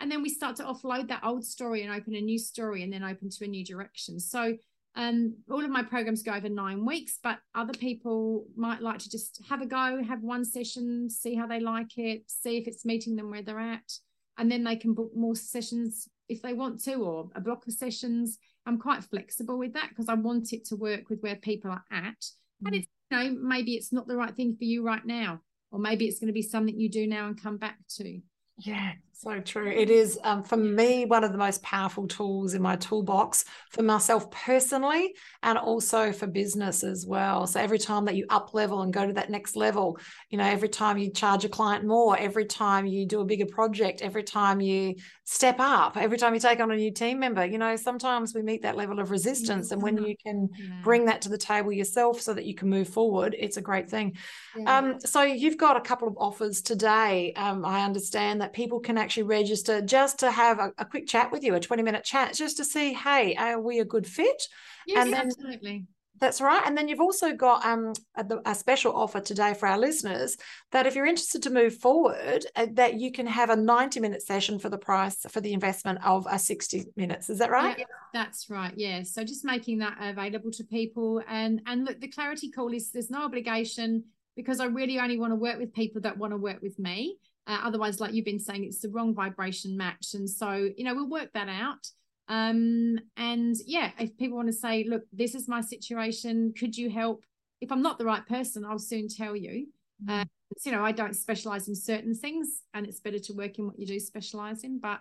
And 0.00 0.10
then 0.10 0.22
we 0.22 0.28
start 0.28 0.56
to 0.56 0.64
offload 0.64 1.08
that 1.08 1.22
old 1.24 1.44
story 1.44 1.82
and 1.82 1.92
open 1.92 2.14
a 2.16 2.20
new 2.20 2.38
story 2.38 2.82
and 2.82 2.92
then 2.92 3.04
open 3.04 3.30
to 3.30 3.44
a 3.44 3.48
new 3.48 3.64
direction. 3.64 4.18
So 4.18 4.56
um, 4.96 5.36
all 5.48 5.64
of 5.64 5.70
my 5.70 5.84
programs 5.84 6.24
go 6.24 6.32
over 6.32 6.48
nine 6.48 6.84
weeks, 6.84 7.18
but 7.22 7.38
other 7.54 7.72
people 7.72 8.46
might 8.56 8.82
like 8.82 8.98
to 8.98 9.10
just 9.10 9.40
have 9.48 9.62
a 9.62 9.66
go, 9.66 10.02
have 10.02 10.22
one 10.22 10.44
session, 10.44 11.08
see 11.08 11.36
how 11.36 11.46
they 11.46 11.60
like 11.60 11.96
it, 11.98 12.24
see 12.26 12.58
if 12.58 12.66
it's 12.66 12.84
meeting 12.84 13.14
them 13.14 13.30
where 13.30 13.42
they're 13.42 13.60
at 13.60 13.92
and 14.38 14.50
then 14.50 14.64
they 14.64 14.76
can 14.76 14.94
book 14.94 15.10
more 15.14 15.36
sessions 15.36 16.08
if 16.28 16.42
they 16.42 16.52
want 16.52 16.82
to 16.84 16.94
or 16.94 17.30
a 17.34 17.40
block 17.40 17.66
of 17.66 17.72
sessions. 17.72 18.38
I'm 18.66 18.78
quite 18.78 19.02
flexible 19.02 19.58
with 19.58 19.72
that 19.74 19.88
because 19.88 20.08
i 20.08 20.14
want 20.14 20.52
it 20.52 20.64
to 20.66 20.76
work 20.76 21.10
with 21.10 21.20
where 21.20 21.36
people 21.36 21.70
are 21.70 21.84
at. 21.90 22.20
Mm. 22.62 22.66
and 22.66 22.74
it's 22.76 22.86
you 23.10 23.18
know 23.18 23.36
maybe 23.42 23.74
it's 23.74 23.92
not 23.92 24.06
the 24.06 24.16
right 24.16 24.34
thing 24.34 24.56
for 24.56 24.64
you 24.64 24.84
right 24.84 25.04
now 25.04 25.40
or 25.72 25.78
maybe 25.78 26.06
it's 26.06 26.20
going 26.20 26.28
to 26.28 26.32
be 26.32 26.42
something 26.42 26.78
you 26.78 26.88
do 26.88 27.06
now 27.06 27.26
and 27.26 27.42
come 27.42 27.56
back 27.56 27.78
to. 27.96 28.20
Yeah, 28.58 28.92
so 29.12 29.38
true. 29.40 29.70
It 29.70 29.88
is 29.88 30.18
um, 30.24 30.42
for 30.42 30.56
me 30.56 31.04
one 31.04 31.22
of 31.22 31.30
the 31.30 31.38
most 31.38 31.62
powerful 31.62 32.08
tools 32.08 32.54
in 32.54 32.62
my 32.62 32.74
toolbox 32.76 33.44
for 33.70 33.82
myself 33.82 34.28
personally, 34.32 35.14
and 35.42 35.56
also 35.56 36.10
for 36.10 36.26
business 36.26 36.82
as 36.82 37.06
well. 37.06 37.46
So 37.46 37.60
every 37.60 37.78
time 37.78 38.04
that 38.06 38.16
you 38.16 38.26
up 38.30 38.52
level 38.52 38.82
and 38.82 38.92
go 38.92 39.06
to 39.06 39.12
that 39.12 39.30
next 39.30 39.54
level, 39.54 39.98
you 40.28 40.38
know, 40.38 40.44
every 40.44 40.68
time 40.68 40.98
you 40.98 41.12
charge 41.12 41.44
a 41.44 41.48
client 41.48 41.84
more, 41.84 42.18
every 42.18 42.46
time 42.46 42.84
you 42.84 43.06
do 43.06 43.20
a 43.20 43.24
bigger 43.24 43.46
project, 43.46 44.02
every 44.02 44.24
time 44.24 44.60
you 44.60 44.96
step 45.24 45.56
up, 45.60 45.96
every 45.96 46.18
time 46.18 46.34
you 46.34 46.40
take 46.40 46.58
on 46.58 46.72
a 46.72 46.76
new 46.76 46.92
team 46.92 47.20
member, 47.20 47.46
you 47.46 47.58
know, 47.58 47.76
sometimes 47.76 48.34
we 48.34 48.42
meet 48.42 48.62
that 48.62 48.76
level 48.76 48.98
of 48.98 49.12
resistance, 49.12 49.70
and 49.70 49.80
when 49.80 49.96
you 49.98 50.16
can 50.16 50.48
yeah. 50.56 50.80
bring 50.82 51.04
that 51.04 51.22
to 51.22 51.28
the 51.28 51.38
table 51.38 51.72
yourself 51.72 52.20
so 52.20 52.34
that 52.34 52.44
you 52.44 52.54
can 52.54 52.68
move 52.68 52.88
forward, 52.88 53.36
it's 53.38 53.56
a 53.56 53.62
great 53.62 53.88
thing. 53.88 54.16
Yeah. 54.58 54.78
Um, 54.78 55.00
so 55.00 55.22
you've 55.22 55.58
got 55.58 55.76
a 55.76 55.80
couple 55.80 56.08
of 56.08 56.16
offers 56.18 56.60
today. 56.60 57.32
Um, 57.36 57.64
I 57.64 57.84
understand 57.84 58.40
that 58.40 58.52
people 58.52 58.80
can 58.80 58.98
actually 58.98 59.11
register 59.20 59.82
just 59.82 60.18
to 60.20 60.30
have 60.30 60.58
a, 60.58 60.72
a, 60.78 60.84
quick 60.84 61.06
chat 61.06 61.30
with 61.30 61.44
you, 61.44 61.54
a 61.54 61.60
20 61.60 61.82
minute 61.82 62.04
chat, 62.04 62.34
just 62.34 62.56
to 62.56 62.64
see, 62.64 62.94
hey, 62.94 63.34
are 63.36 63.60
we 63.60 63.80
a 63.80 63.84
good 63.84 64.06
fit? 64.06 64.42
Yes, 64.86 65.04
and 65.04 65.12
then, 65.12 65.26
absolutely. 65.26 65.86
That's 66.22 66.40
right. 66.40 66.62
And 66.64 66.78
then 66.78 66.86
you've 66.86 67.00
also 67.00 67.32
got 67.32 67.64
um, 67.66 67.94
a, 68.14 68.24
a, 68.46 68.54
special 68.54 68.94
offer 68.94 69.18
today 69.20 69.54
for 69.54 69.66
our 69.66 69.76
listeners 69.76 70.36
that 70.70 70.86
if 70.86 70.94
you're 70.94 71.04
interested 71.04 71.42
to 71.42 71.50
move 71.50 71.74
forward, 71.74 72.46
uh, 72.54 72.66
that 72.74 73.00
you 73.00 73.10
can 73.10 73.26
have 73.26 73.50
a 73.50 73.56
90 73.56 73.98
minute 73.98 74.22
session 74.22 74.60
for 74.60 74.68
the 74.68 74.78
price 74.78 75.26
for 75.28 75.40
the 75.40 75.52
investment 75.52 75.98
of 76.04 76.24
a 76.30 76.38
60 76.38 76.84
minutes. 76.96 77.28
Is 77.28 77.40
that 77.40 77.50
right? 77.50 77.76
Yeah, 77.76 77.84
that's 78.14 78.48
right. 78.48 78.72
Yeah. 78.76 79.02
So 79.02 79.24
just 79.24 79.44
making 79.44 79.78
that 79.78 79.96
available 80.00 80.52
to 80.52 80.62
people. 80.62 81.20
And 81.26 81.60
and 81.66 81.84
look, 81.84 82.00
the 82.00 82.06
clarity 82.06 82.52
call 82.52 82.72
is 82.72 82.92
there's 82.92 83.10
no 83.10 83.24
obligation 83.24 84.04
because 84.36 84.60
I 84.60 84.66
really 84.66 85.00
only 85.00 85.18
want 85.18 85.32
to 85.32 85.36
work 85.36 85.58
with 85.58 85.74
people 85.74 86.02
that 86.02 86.16
want 86.16 86.32
to 86.32 86.36
work 86.36 86.62
with 86.62 86.78
me. 86.78 87.16
Uh, 87.46 87.60
otherwise, 87.64 88.00
like 88.00 88.14
you've 88.14 88.24
been 88.24 88.38
saying, 88.38 88.64
it's 88.64 88.80
the 88.80 88.88
wrong 88.88 89.14
vibration 89.14 89.76
match. 89.76 90.14
And 90.14 90.28
so, 90.28 90.70
you 90.76 90.84
know, 90.84 90.94
we'll 90.94 91.08
work 91.08 91.32
that 91.34 91.48
out. 91.48 91.86
Um, 92.28 92.98
and 93.16 93.56
yeah, 93.66 93.90
if 93.98 94.16
people 94.16 94.36
want 94.36 94.48
to 94.48 94.52
say, 94.52 94.84
look, 94.88 95.02
this 95.12 95.34
is 95.34 95.48
my 95.48 95.60
situation, 95.60 96.54
could 96.56 96.76
you 96.76 96.88
help? 96.88 97.24
If 97.60 97.72
I'm 97.72 97.82
not 97.82 97.98
the 97.98 98.04
right 98.04 98.26
person, 98.26 98.64
I'll 98.64 98.78
soon 98.78 99.08
tell 99.08 99.36
you. 99.36 99.66
Mm-hmm. 100.04 100.20
Uh, 100.20 100.24
you 100.64 100.72
know, 100.72 100.84
I 100.84 100.92
don't 100.92 101.14
specialize 101.14 101.68
in 101.68 101.74
certain 101.74 102.14
things, 102.14 102.62
and 102.74 102.86
it's 102.86 103.00
better 103.00 103.18
to 103.18 103.32
work 103.32 103.58
in 103.58 103.66
what 103.66 103.78
you 103.78 103.86
do 103.86 103.98
specialize 103.98 104.64
in. 104.64 104.78
But 104.78 105.00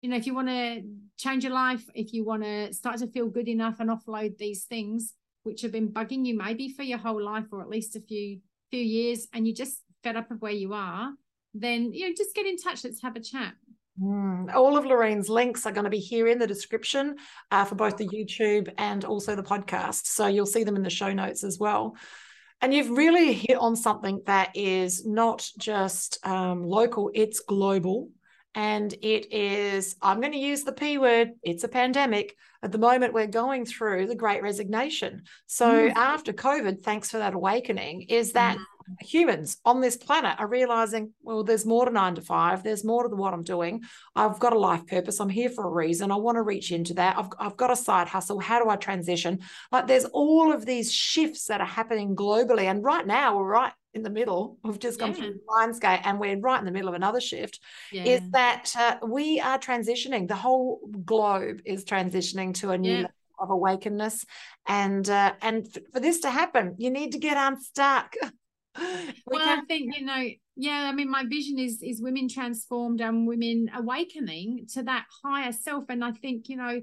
you 0.00 0.10
know, 0.10 0.16
if 0.16 0.26
you 0.26 0.34
want 0.34 0.48
to 0.48 0.82
change 1.16 1.44
your 1.44 1.52
life, 1.52 1.84
if 1.94 2.12
you 2.12 2.24
want 2.24 2.42
to 2.42 2.72
start 2.72 2.98
to 2.98 3.06
feel 3.06 3.28
good 3.28 3.48
enough 3.48 3.80
and 3.80 3.90
offload 3.90 4.36
these 4.38 4.64
things 4.64 5.14
which 5.44 5.62
have 5.62 5.72
been 5.72 5.88
bugging 5.88 6.24
you 6.24 6.36
maybe 6.36 6.68
for 6.68 6.82
your 6.82 6.98
whole 6.98 7.20
life 7.20 7.46
or 7.50 7.60
at 7.60 7.68
least 7.68 7.96
a 7.96 8.00
few 8.00 8.38
few 8.70 8.82
years, 8.82 9.28
and 9.32 9.46
you're 9.46 9.56
just 9.56 9.82
fed 10.02 10.16
up 10.16 10.30
of 10.30 10.40
where 10.40 10.52
you 10.52 10.72
are, 10.72 11.12
then 11.54 11.92
you 11.92 12.08
know 12.08 12.14
just 12.16 12.34
get 12.34 12.46
in 12.46 12.56
touch 12.56 12.84
let's 12.84 13.02
have 13.02 13.16
a 13.16 13.20
chat 13.20 13.54
Mm. 14.00 14.52
All 14.54 14.76
of 14.76 14.84
Lorraine's 14.84 15.28
links 15.28 15.66
are 15.66 15.72
going 15.72 15.84
to 15.84 15.90
be 15.90 15.98
here 15.98 16.26
in 16.26 16.38
the 16.38 16.46
description 16.46 17.16
uh, 17.50 17.64
for 17.64 17.74
both 17.74 17.96
the 17.96 18.08
YouTube 18.08 18.72
and 18.78 19.04
also 19.04 19.36
the 19.36 19.42
podcast. 19.42 20.06
So 20.06 20.26
you'll 20.26 20.46
see 20.46 20.64
them 20.64 20.76
in 20.76 20.82
the 20.82 20.90
show 20.90 21.12
notes 21.12 21.44
as 21.44 21.58
well. 21.58 21.96
And 22.60 22.72
you've 22.72 22.90
really 22.90 23.32
hit 23.32 23.58
on 23.58 23.76
something 23.76 24.22
that 24.26 24.50
is 24.54 25.04
not 25.04 25.46
just 25.58 26.24
um, 26.26 26.64
local, 26.64 27.10
it's 27.12 27.40
global. 27.40 28.08
And 28.54 28.92
it 29.02 29.32
is, 29.32 29.96
I'm 30.02 30.20
going 30.20 30.32
to 30.32 30.38
use 30.38 30.62
the 30.62 30.72
P 30.72 30.98
word, 30.98 31.30
it's 31.42 31.64
a 31.64 31.68
pandemic. 31.68 32.36
At 32.62 32.70
the 32.70 32.78
moment, 32.78 33.14
we're 33.14 33.26
going 33.26 33.64
through 33.64 34.06
the 34.06 34.14
great 34.14 34.42
resignation. 34.42 35.22
So 35.46 35.88
mm. 35.88 35.92
after 35.96 36.32
COVID, 36.32 36.82
thanks 36.82 37.10
for 37.10 37.18
that 37.18 37.34
awakening, 37.34 38.02
is 38.02 38.32
that 38.32 38.56
mm 38.56 38.64
humans 39.00 39.58
on 39.64 39.80
this 39.80 39.96
planet 39.96 40.38
are 40.38 40.46
realizing, 40.46 41.12
well, 41.22 41.44
there's 41.44 41.66
more 41.66 41.84
to 41.84 41.90
nine 41.90 42.14
to 42.14 42.20
five. 42.20 42.62
There's 42.62 42.84
more 42.84 43.08
to 43.08 43.14
what 43.14 43.34
I'm 43.34 43.44
doing. 43.44 43.82
I've 44.14 44.38
got 44.38 44.52
a 44.52 44.58
life 44.58 44.86
purpose. 44.86 45.20
I'm 45.20 45.28
here 45.28 45.50
for 45.50 45.64
a 45.64 45.70
reason. 45.70 46.10
I 46.10 46.16
want 46.16 46.36
to 46.36 46.42
reach 46.42 46.72
into 46.72 46.94
that. 46.94 47.18
I've, 47.18 47.28
I've 47.38 47.56
got 47.56 47.70
a 47.70 47.76
side 47.76 48.08
hustle. 48.08 48.40
How 48.40 48.62
do 48.62 48.68
I 48.68 48.76
transition? 48.76 49.40
Like 49.70 49.86
there's 49.86 50.04
all 50.06 50.52
of 50.52 50.66
these 50.66 50.92
shifts 50.92 51.46
that 51.46 51.60
are 51.60 51.66
happening 51.66 52.16
globally. 52.16 52.64
And 52.64 52.84
right 52.84 53.06
now, 53.06 53.36
we're 53.36 53.48
right 53.48 53.72
in 53.94 54.02
the 54.02 54.10
middle. 54.10 54.58
We've 54.64 54.78
just 54.78 54.98
gone 54.98 55.10
yeah. 55.10 55.16
through 55.16 55.40
Lionsgate 55.48 56.00
and 56.04 56.18
we're 56.18 56.38
right 56.38 56.58
in 56.58 56.64
the 56.64 56.70
middle 56.70 56.88
of 56.88 56.94
another 56.94 57.20
shift. 57.20 57.60
Yeah. 57.90 58.04
Is 58.04 58.20
that 58.30 58.72
uh, 58.78 59.06
we 59.06 59.40
are 59.40 59.58
transitioning. 59.58 60.28
The 60.28 60.34
whole 60.34 60.80
globe 61.04 61.60
is 61.64 61.84
transitioning 61.84 62.54
to 62.54 62.70
a 62.70 62.78
new 62.78 63.00
yeah. 63.00 63.06
of 63.38 63.50
awakeness, 63.50 64.24
and 64.66 65.08
uh, 65.08 65.34
and 65.42 65.66
for 65.92 66.00
this 66.00 66.20
to 66.20 66.30
happen, 66.30 66.76
you 66.78 66.90
need 66.90 67.12
to 67.12 67.18
get 67.18 67.36
unstuck. 67.36 68.14
well, 69.26 69.42
I 69.42 69.60
think 69.68 69.96
you 69.96 70.04
know, 70.04 70.28
yeah. 70.56 70.88
I 70.88 70.92
mean, 70.92 71.10
my 71.10 71.24
vision 71.24 71.58
is 71.58 71.82
is 71.82 72.00
women 72.00 72.28
transformed 72.28 73.00
and 73.00 73.26
women 73.26 73.70
awakening 73.74 74.66
to 74.74 74.82
that 74.84 75.06
higher 75.24 75.52
self. 75.52 75.84
And 75.88 76.04
I 76.04 76.12
think 76.12 76.48
you 76.48 76.56
know, 76.56 76.80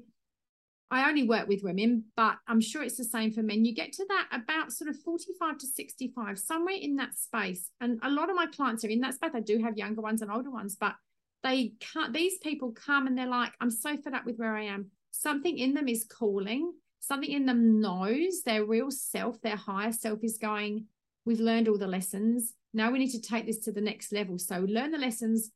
I 0.92 1.10
only 1.10 1.28
work 1.28 1.48
with 1.48 1.64
women, 1.64 2.06
but 2.16 2.36
I'm 2.48 2.62
sure 2.62 2.84
it's 2.84 2.98
the 2.98 3.04
same 3.04 3.32
for 3.32 3.42
men. 3.42 3.66
You 3.66 3.74
get 3.74 3.94
to 3.94 4.06
that 4.10 4.28
about 4.32 4.72
sort 4.72 4.90
of 4.90 5.00
45 5.00 5.58
to 5.60 5.68
65, 5.68 6.38
somewhere 6.38 6.78
in 6.80 6.96
that 6.98 7.16
space. 7.16 7.70
And 7.82 8.00
a 8.04 8.10
lot 8.10 8.30
of 8.30 8.36
my 8.36 8.46
clients 8.48 8.86
are 8.86 8.90
in 8.90 9.02
that 9.02 9.16
space. 9.16 9.32
I 9.34 9.40
do 9.40 9.60
have 9.64 9.78
younger 9.78 10.02
ones 10.02 10.22
and 10.22 10.32
older 10.32 10.52
ones, 10.52 10.78
but 10.80 10.94
they 11.42 11.74
can't. 11.80 12.14
These 12.14 12.38
people 12.40 12.72
come 12.72 13.08
and 13.08 13.18
they're 13.18 13.28
like, 13.28 13.54
I'm 13.60 13.72
so 13.72 13.98
fed 13.98 14.14
up 14.14 14.26
with 14.26 14.38
where 14.38 14.56
I 14.56 14.66
am. 14.66 14.92
Something 15.12 15.58
in 15.58 15.74
them 15.74 15.88
is 15.88 16.06
calling. 16.06 16.74
Something 17.00 17.32
in 17.32 17.46
them 17.48 17.82
knows 17.82 18.44
their 18.46 18.66
real 18.66 18.92
self, 18.92 19.42
their 19.42 19.56
higher 19.56 19.92
self 19.92 20.20
is 20.22 20.38
going 20.38 20.86
We've 21.26 21.40
learned 21.40 21.68
all 21.68 21.78
the 21.78 21.88
lessons. 21.88 22.54
Now 22.74 22.92
we 22.92 23.00
need 23.00 23.12
to 23.12 23.22
take 23.22 23.46
this 23.46 23.60
to 23.60 23.72
the 23.72 23.82
next 23.82 24.12
level. 24.12 24.38
So 24.38 24.60
learn 24.60 24.92
the 24.92 24.98
lessons. 24.98 25.52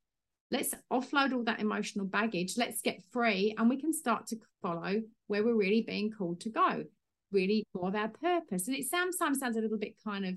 Let's 0.51 0.73
offload 0.91 1.33
all 1.33 1.43
that 1.45 1.59
emotional 1.59 2.05
baggage. 2.05 2.57
Let's 2.57 2.81
get 2.81 3.01
free 3.11 3.55
and 3.57 3.69
we 3.69 3.79
can 3.79 3.93
start 3.93 4.27
to 4.27 4.37
follow 4.61 5.01
where 5.27 5.43
we're 5.43 5.55
really 5.55 5.81
being 5.81 6.11
called 6.11 6.41
to 6.41 6.49
go, 6.49 6.83
really 7.31 7.65
more 7.73 7.87
of 7.87 7.95
our 7.95 8.09
purpose. 8.09 8.67
And 8.67 8.77
it 8.77 8.85
sometimes 8.89 9.39
sounds 9.39 9.57
a 9.57 9.61
little 9.61 9.79
bit 9.79 9.95
kind 10.03 10.25
of, 10.25 10.35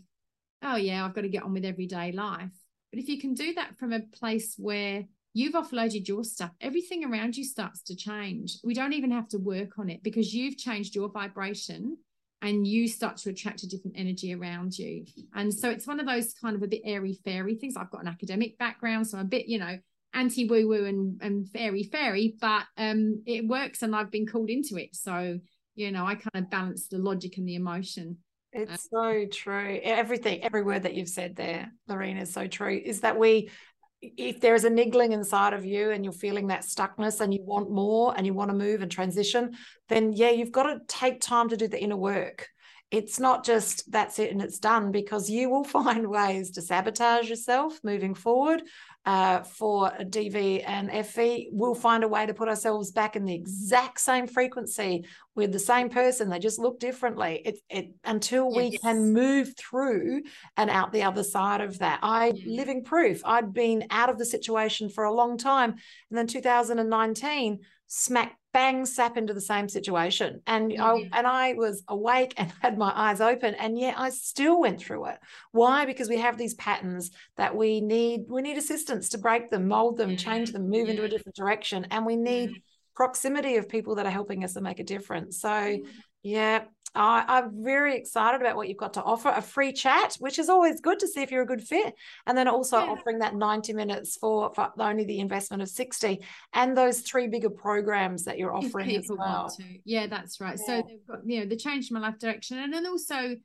oh, 0.63 0.77
yeah, 0.77 1.05
I've 1.05 1.15
got 1.15 1.23
to 1.23 1.29
get 1.29 1.43
on 1.43 1.53
with 1.53 1.65
everyday 1.65 2.13
life. 2.13 2.51
But 2.91 3.01
if 3.01 3.09
you 3.09 3.21
can 3.21 3.35
do 3.35 3.53
that 3.55 3.79
from 3.79 3.93
a 3.93 4.01
place 4.01 4.55
where 4.57 5.05
you've 5.35 5.53
offloaded 5.53 6.09
your 6.09 6.25
stuff, 6.25 6.53
everything 6.63 7.05
around 7.05 7.37
you 7.37 7.45
starts 7.45 7.83
to 7.83 7.95
change. 7.95 8.59
We 8.65 8.73
don't 8.73 8.95
even 8.95 9.11
have 9.11 9.29
to 9.29 9.39
work 9.39 9.79
on 9.79 9.91
it 9.91 10.03
because 10.03 10.33
you've 10.33 10.57
changed 10.57 10.95
your 10.95 11.11
vibration 11.11 11.99
and 12.47 12.67
you 12.67 12.87
start 12.87 13.17
to 13.19 13.31
attract 13.31 13.65
a 13.65 13.69
different 13.69 13.97
energy 13.99 14.33
around 14.33 14.79
you. 14.79 15.05
And 15.35 15.53
so 15.53 15.69
it's 15.69 15.87
one 15.87 15.99
of 15.99 16.07
those 16.07 16.33
kind 16.33 16.55
of 16.55 16.63
a 16.63 16.69
bit 16.69 16.83
airy 16.85 17.19
fairy 17.25 17.57
things. 17.57 17.77
I've 17.77 17.91
got 17.91 18.03
an 18.03 18.09
academic 18.09 18.57
background, 18.57 19.09
so 19.09 19.19
I'm 19.19 19.27
a 19.27 19.29
bit, 19.29 19.47
you 19.47 19.59
know, 19.59 19.79
anti 20.15 20.49
woo 20.49 20.69
woo 20.69 20.85
and, 20.85 21.21
and 21.21 21.49
fairy 21.51 21.83
fairy, 21.83 22.37
but 22.41 22.65
um, 22.77 23.23
it 23.27 23.47
works 23.47 23.83
and 23.83 23.97
I've 23.97 24.13
been 24.13 24.27
called 24.27 24.49
into 24.49 24.77
it. 24.77 24.95
So, 24.95 25.41
you 25.75 25.91
know, 25.91 26.07
I 26.07 26.15
kind 26.15 26.45
of 26.45 26.51
balance 26.51 26.87
the 26.87 26.99
logic 26.99 27.37
and 27.37 27.49
the 27.49 27.57
emotion. 27.57 28.19
It's 28.53 28.89
so 28.91 29.27
true. 29.31 29.81
Everything, 29.83 30.43
every 30.43 30.63
word 30.63 30.85
that 30.85 30.95
you've 30.95 31.09
said 31.09 31.37
there, 31.37 31.71
Lorena, 31.89 32.23
is 32.23 32.33
so 32.33 32.47
true. 32.47 32.81
Is 32.83 33.01
that 33.01 33.19
we, 33.19 33.51
if 34.17 34.41
there 34.41 34.55
is 34.55 34.65
a 34.65 34.71
niggling 34.71 35.13
inside 35.13 35.53
of 35.53 35.65
you 35.65 35.91
and 35.91 36.05
you're 36.05 36.13
feeling 36.13 36.49
that 36.49 36.63
stuckness 36.63 37.21
and 37.21 37.33
you 37.33 37.43
want 37.43 37.71
more 37.71 38.15
and 38.17 38.27
you 38.27 38.35
want 38.35 38.51
to 38.51 38.57
move 38.57 38.83
and 38.83 38.91
transition, 38.91 39.57
then 39.89 40.13
yeah, 40.13 40.31
you've 40.31 40.53
got 40.53 40.65
to 40.65 40.81
take 40.89 41.21
time 41.21 41.49
to 41.49 41.57
do 41.57 41.69
the 41.69 41.83
inner 41.83 41.97
work 41.97 42.49
it's 42.91 43.19
not 43.19 43.45
just 43.45 43.91
that's 43.91 44.19
it 44.19 44.31
and 44.31 44.41
it's 44.41 44.59
done 44.59 44.93
because 44.93 45.29
you 45.29 45.51
will 45.51 45.65
find 45.79 46.09
ways 46.09 46.53
to 46.53 46.63
sabotage 46.63 47.29
yourself 47.29 47.79
moving 47.83 48.15
forward. 48.15 48.63
Uh, 49.07 49.41
for 49.45 49.93
DV 50.01 50.65
and 50.67 50.91
FE, 51.07 51.49
we'll 51.53 51.77
find 51.77 52.03
a 52.03 52.09
way 52.09 52.27
to 52.27 52.35
put 52.35 52.49
ourselves 52.49 52.91
back 52.91 53.15
in 53.15 53.25
the 53.25 53.35
exact 53.35 54.01
same 54.01 54.27
frequency 54.27 55.05
with 55.37 55.53
the 55.53 55.61
same 55.61 55.89
person. 55.89 56.29
They 56.29 56.41
just 56.41 56.59
look 56.59 56.81
differently. 56.81 57.41
It, 57.45 57.59
it 57.71 57.91
until 58.05 58.51
yes. 58.51 58.57
we 58.57 58.79
can 58.79 59.13
move 59.13 59.55
through 59.57 60.23
and 60.57 60.71
out 60.71 60.93
the 60.93 61.05
other 61.05 61.23
side 61.23 61.61
of 61.61 61.79
that. 61.79 62.01
I 62.03 62.33
living 62.45 62.83
proof. 62.83 63.23
I'd 63.25 63.53
been 63.53 63.87
out 63.91 64.11
of 64.11 64.19
the 64.19 64.25
situation 64.25 64.89
for 64.89 65.05
a 65.05 65.15
long 65.15 65.39
time, 65.39 65.71
and 66.11 66.19
then 66.19 66.27
2019 66.27 67.61
smack 67.87 68.37
bang 68.53 68.87
sap 68.87 69.19
into 69.19 69.35
the 69.35 69.41
same 69.41 69.69
situation 69.69 70.41
and 70.47 70.71
mm-hmm. 70.71 70.81
I 70.81 71.11
and 71.13 71.27
I 71.27 71.53
was 71.53 71.83
awake 71.89 72.33
and 72.39 72.51
had 72.63 72.79
my 72.79 72.91
eyes 72.95 73.21
open 73.21 73.55
and 73.55 73.79
yet 73.79 73.95
I 73.99 74.11
still 74.11 74.61
went 74.61 74.81
through 74.81 75.07
it 75.07 75.19
why 75.53 75.85
because 75.85 76.09
we 76.09 76.17
have 76.17 76.39
these 76.39 76.55
patterns 76.55 77.11
that 77.37 77.55
we 77.55 77.81
need 77.81 78.23
we 78.29 78.43
need 78.43 78.57
assistance 78.57 79.11
to 79.11 79.19
break 79.19 79.51
them 79.51 79.69
mold 79.69 79.99
them 79.99 80.17
change 80.17 80.53
them 80.53 80.71
move 80.71 80.87
yeah. 80.87 80.93
into 80.93 81.05
a 81.05 81.09
different 81.09 81.37
direction 81.37 81.87
and 81.91 82.07
we 82.07 82.17
need 82.17 82.51
yeah. 82.51 82.57
proximity 82.95 83.57
of 83.57 83.69
people 83.69 83.97
that 83.97 84.07
are 84.07 84.11
helping 84.11 84.43
us 84.43 84.55
to 84.55 84.63
make 84.63 84.81
a 84.81 84.85
difference 84.85 85.41
so 85.41 85.51
mm-hmm. 85.51 85.91
yeah 86.23 86.65
I, 86.95 87.39
am 87.39 87.63
very 87.63 87.97
excited 87.97 88.41
about 88.41 88.57
what 88.57 88.69
you've 88.69 88.77
got 88.77 88.95
to 88.95 89.03
offer 89.03 89.29
a 89.29 89.43
free 89.43 89.73
chat, 89.73 90.17
which 90.19 90.39
is 90.39 90.49
always 90.49 90.81
good 90.81 90.99
to 91.01 91.09
see 91.09 91.23
if 91.23 91.31
you're 91.31 91.43
a 91.43 91.47
good 91.47 91.63
fit. 91.63 91.95
And 92.27 92.37
then 92.37 92.49
also 92.49 92.79
yeah. 92.79 92.87
offering 92.87 93.19
that 93.19 93.35
90 93.35 93.73
minutes 93.75 94.17
for, 94.17 94.53
for 94.55 94.73
only 94.79 95.05
the 95.05 95.21
investment 95.21 95.63
of 95.63 95.69
60 95.69 96.21
and 96.55 96.77
those 96.77 97.01
three 97.01 97.29
bigger 97.29 97.51
programs 97.51 98.25
that 98.25 98.39
you're 98.39 98.55
offering 98.55 98.97
as 98.97 99.09
well. 99.11 99.55
Yeah, 99.85 100.07
that's 100.07 100.41
right. 100.41 100.59
Yeah. 100.59 100.67
So 100.67 100.83
they've 100.89 101.07
got, 101.07 101.21
you 101.27 101.41
know, 101.41 101.47
the 101.47 101.57
change 101.57 101.91
my 101.91 102.01
life 102.01 102.19
direction. 102.19 102.59
And 102.59 102.73
then 102.73 102.87
also 102.87 103.37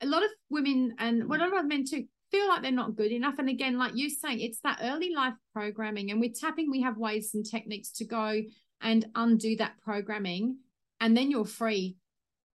a 0.00 0.06
lot 0.06 0.22
of 0.22 0.30
women 0.50 0.94
and 0.98 1.28
well, 1.28 1.40
a 1.40 1.48
lot 1.48 1.60
of 1.60 1.66
men 1.66 1.84
too 1.84 2.04
feel 2.30 2.48
like 2.48 2.62
they're 2.62 2.70
not 2.70 2.96
good 2.96 3.12
enough. 3.12 3.38
And 3.38 3.48
again, 3.48 3.78
like 3.78 3.96
you 3.96 4.10
saying, 4.10 4.40
it's 4.40 4.60
that 4.60 4.80
early 4.82 5.14
life 5.14 5.34
programming. 5.54 6.10
And 6.10 6.20
with 6.20 6.38
tapping, 6.38 6.70
we 6.70 6.82
have 6.82 6.98
ways 6.98 7.30
and 7.34 7.44
techniques 7.44 7.90
to 7.92 8.04
go 8.04 8.42
and 8.80 9.06
undo 9.14 9.56
that 9.56 9.80
programming. 9.80 10.58
And 11.00 11.16
then 11.16 11.30
you're 11.30 11.44
free 11.44 11.96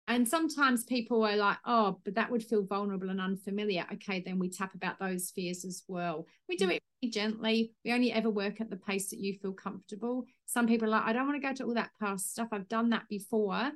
and 0.09 0.27
sometimes 0.27 0.83
people 0.85 1.23
are 1.23 1.35
like, 1.35 1.57
oh, 1.65 1.99
but 2.03 2.15
that 2.15 2.31
would 2.31 2.43
feel 2.43 2.65
vulnerable 2.65 3.11
and 3.11 3.21
unfamiliar. 3.21 3.85
Okay, 3.93 4.23
then 4.25 4.39
we 4.39 4.49
tap 4.49 4.73
about 4.73 4.97
those 4.97 5.29
fears 5.29 5.63
as 5.63 5.83
well. 5.87 6.25
We 6.49 6.57
do 6.57 6.65
mm. 6.65 6.71
it 6.71 6.83
really 6.99 7.11
gently. 7.11 7.73
We 7.85 7.93
only 7.93 8.11
ever 8.11 8.31
work 8.31 8.59
at 8.59 8.71
the 8.71 8.75
pace 8.75 9.11
that 9.11 9.19
you 9.19 9.37
feel 9.39 9.53
comfortable. 9.53 10.25
Some 10.47 10.65
people 10.65 10.87
are 10.87 10.91
like, 10.91 11.05
I 11.05 11.13
don't 11.13 11.27
want 11.27 11.39
to 11.39 11.47
go 11.47 11.53
to 11.53 11.63
all 11.63 11.75
that 11.75 11.91
past 12.01 12.31
stuff. 12.31 12.47
I've 12.51 12.67
done 12.67 12.89
that 12.89 13.07
before. 13.07 13.69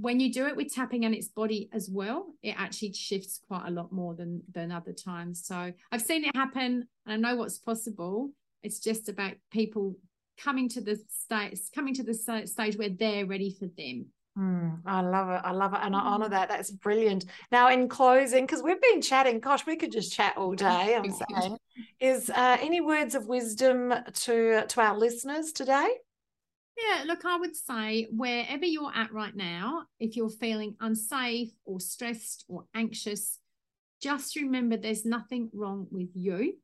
When 0.00 0.18
you 0.18 0.32
do 0.32 0.48
it 0.48 0.56
with 0.56 0.74
tapping 0.74 1.04
and 1.04 1.14
its 1.14 1.28
body 1.28 1.70
as 1.72 1.88
well, 1.88 2.26
it 2.42 2.56
actually 2.58 2.92
shifts 2.94 3.40
quite 3.46 3.68
a 3.68 3.70
lot 3.70 3.92
more 3.92 4.16
than 4.16 4.42
than 4.52 4.72
other 4.72 4.92
times. 4.92 5.44
So 5.46 5.72
I've 5.92 6.02
seen 6.02 6.24
it 6.24 6.34
happen 6.34 6.88
and 7.06 7.26
I 7.26 7.30
know 7.30 7.36
what's 7.36 7.58
possible. 7.58 8.30
It's 8.64 8.80
just 8.80 9.08
about 9.08 9.34
people 9.52 9.96
coming 10.36 10.68
to 10.70 10.80
the 10.80 10.98
stage 11.08 11.60
coming 11.74 11.94
to 11.94 12.04
the 12.04 12.14
stage 12.14 12.76
where 12.76 12.90
they're 12.90 13.26
ready 13.26 13.56
for 13.58 13.66
them 13.76 14.06
Mm, 14.38 14.80
I 14.86 15.00
love 15.00 15.30
it. 15.30 15.40
I 15.44 15.50
love 15.50 15.74
it. 15.74 15.80
And 15.82 15.96
I 15.96 16.00
honor 16.00 16.26
mm. 16.26 16.30
that. 16.30 16.48
That's 16.48 16.70
brilliant. 16.70 17.24
Now, 17.50 17.70
in 17.70 17.88
closing, 17.88 18.46
because 18.46 18.62
we've 18.62 18.80
been 18.80 19.02
chatting, 19.02 19.40
gosh, 19.40 19.66
we 19.66 19.76
could 19.76 19.90
just 19.90 20.12
chat 20.12 20.34
all 20.36 20.54
day. 20.54 20.94
I'm 20.96 21.10
saying, 21.10 21.58
is 21.98 22.30
uh, 22.30 22.56
any 22.60 22.80
words 22.80 23.14
of 23.14 23.26
wisdom 23.26 23.92
to 24.12 24.64
to 24.66 24.80
our 24.80 24.96
listeners 24.96 25.52
today? 25.52 25.88
Yeah, 26.76 27.04
look, 27.06 27.24
I 27.24 27.36
would 27.36 27.56
say 27.56 28.06
wherever 28.10 28.64
you're 28.64 28.94
at 28.94 29.12
right 29.12 29.34
now, 29.34 29.86
if 29.98 30.16
you're 30.16 30.30
feeling 30.30 30.76
unsafe 30.78 31.50
or 31.64 31.80
stressed 31.80 32.44
or 32.46 32.66
anxious, 32.72 33.40
just 34.00 34.36
remember 34.36 34.76
there's 34.76 35.04
nothing 35.04 35.50
wrong 35.52 35.88
with 35.90 36.10
you. 36.14 36.54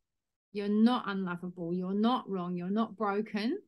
You're 0.52 0.68
not 0.68 1.08
unlovable. 1.08 1.74
You're 1.74 1.94
not 1.94 2.30
wrong. 2.30 2.56
You're 2.56 2.70
not 2.70 2.96
broken. 2.96 3.58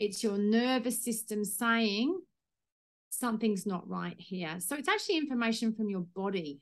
It's 0.00 0.24
your 0.24 0.36
nervous 0.36 1.04
system 1.04 1.44
saying, 1.44 2.20
something's 3.24 3.64
not 3.64 3.88
right 3.88 4.16
here. 4.18 4.56
So 4.58 4.76
it's 4.76 4.88
actually 4.88 5.16
information 5.16 5.72
from 5.72 5.88
your 5.88 6.04
body. 6.14 6.60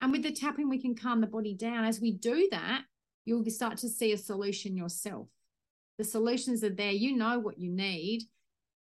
And 0.00 0.12
with 0.12 0.22
the 0.22 0.30
tapping, 0.30 0.68
we 0.68 0.80
can 0.80 0.94
calm 0.94 1.20
the 1.20 1.26
body 1.26 1.52
down. 1.52 1.84
As 1.84 2.00
we 2.00 2.12
do 2.12 2.46
that, 2.52 2.82
you'll 3.24 3.44
start 3.50 3.76
to 3.78 3.88
see 3.88 4.12
a 4.12 4.16
solution 4.16 4.76
yourself. 4.76 5.26
The 5.98 6.04
solutions 6.04 6.62
are 6.62 6.70
there. 6.70 6.92
You 6.92 7.16
know 7.16 7.40
what 7.40 7.58
you 7.58 7.72
need. 7.72 8.22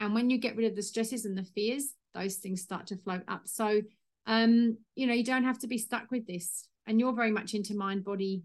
And 0.00 0.14
when 0.14 0.30
you 0.30 0.38
get 0.38 0.56
rid 0.56 0.68
of 0.68 0.74
the 0.74 0.82
stresses 0.82 1.24
and 1.24 1.38
the 1.38 1.44
fears, 1.44 1.94
those 2.12 2.36
things 2.36 2.60
start 2.60 2.88
to 2.88 2.96
float 2.96 3.22
up. 3.28 3.42
So, 3.44 3.82
um, 4.26 4.76
you 4.96 5.06
know, 5.06 5.14
you 5.14 5.24
don't 5.24 5.44
have 5.44 5.60
to 5.60 5.68
be 5.68 5.78
stuck 5.78 6.10
with 6.10 6.26
this. 6.26 6.68
And 6.88 6.98
you're 6.98 7.14
very 7.14 7.30
much 7.30 7.54
into 7.54 7.76
mind 7.76 8.04
body 8.04 8.42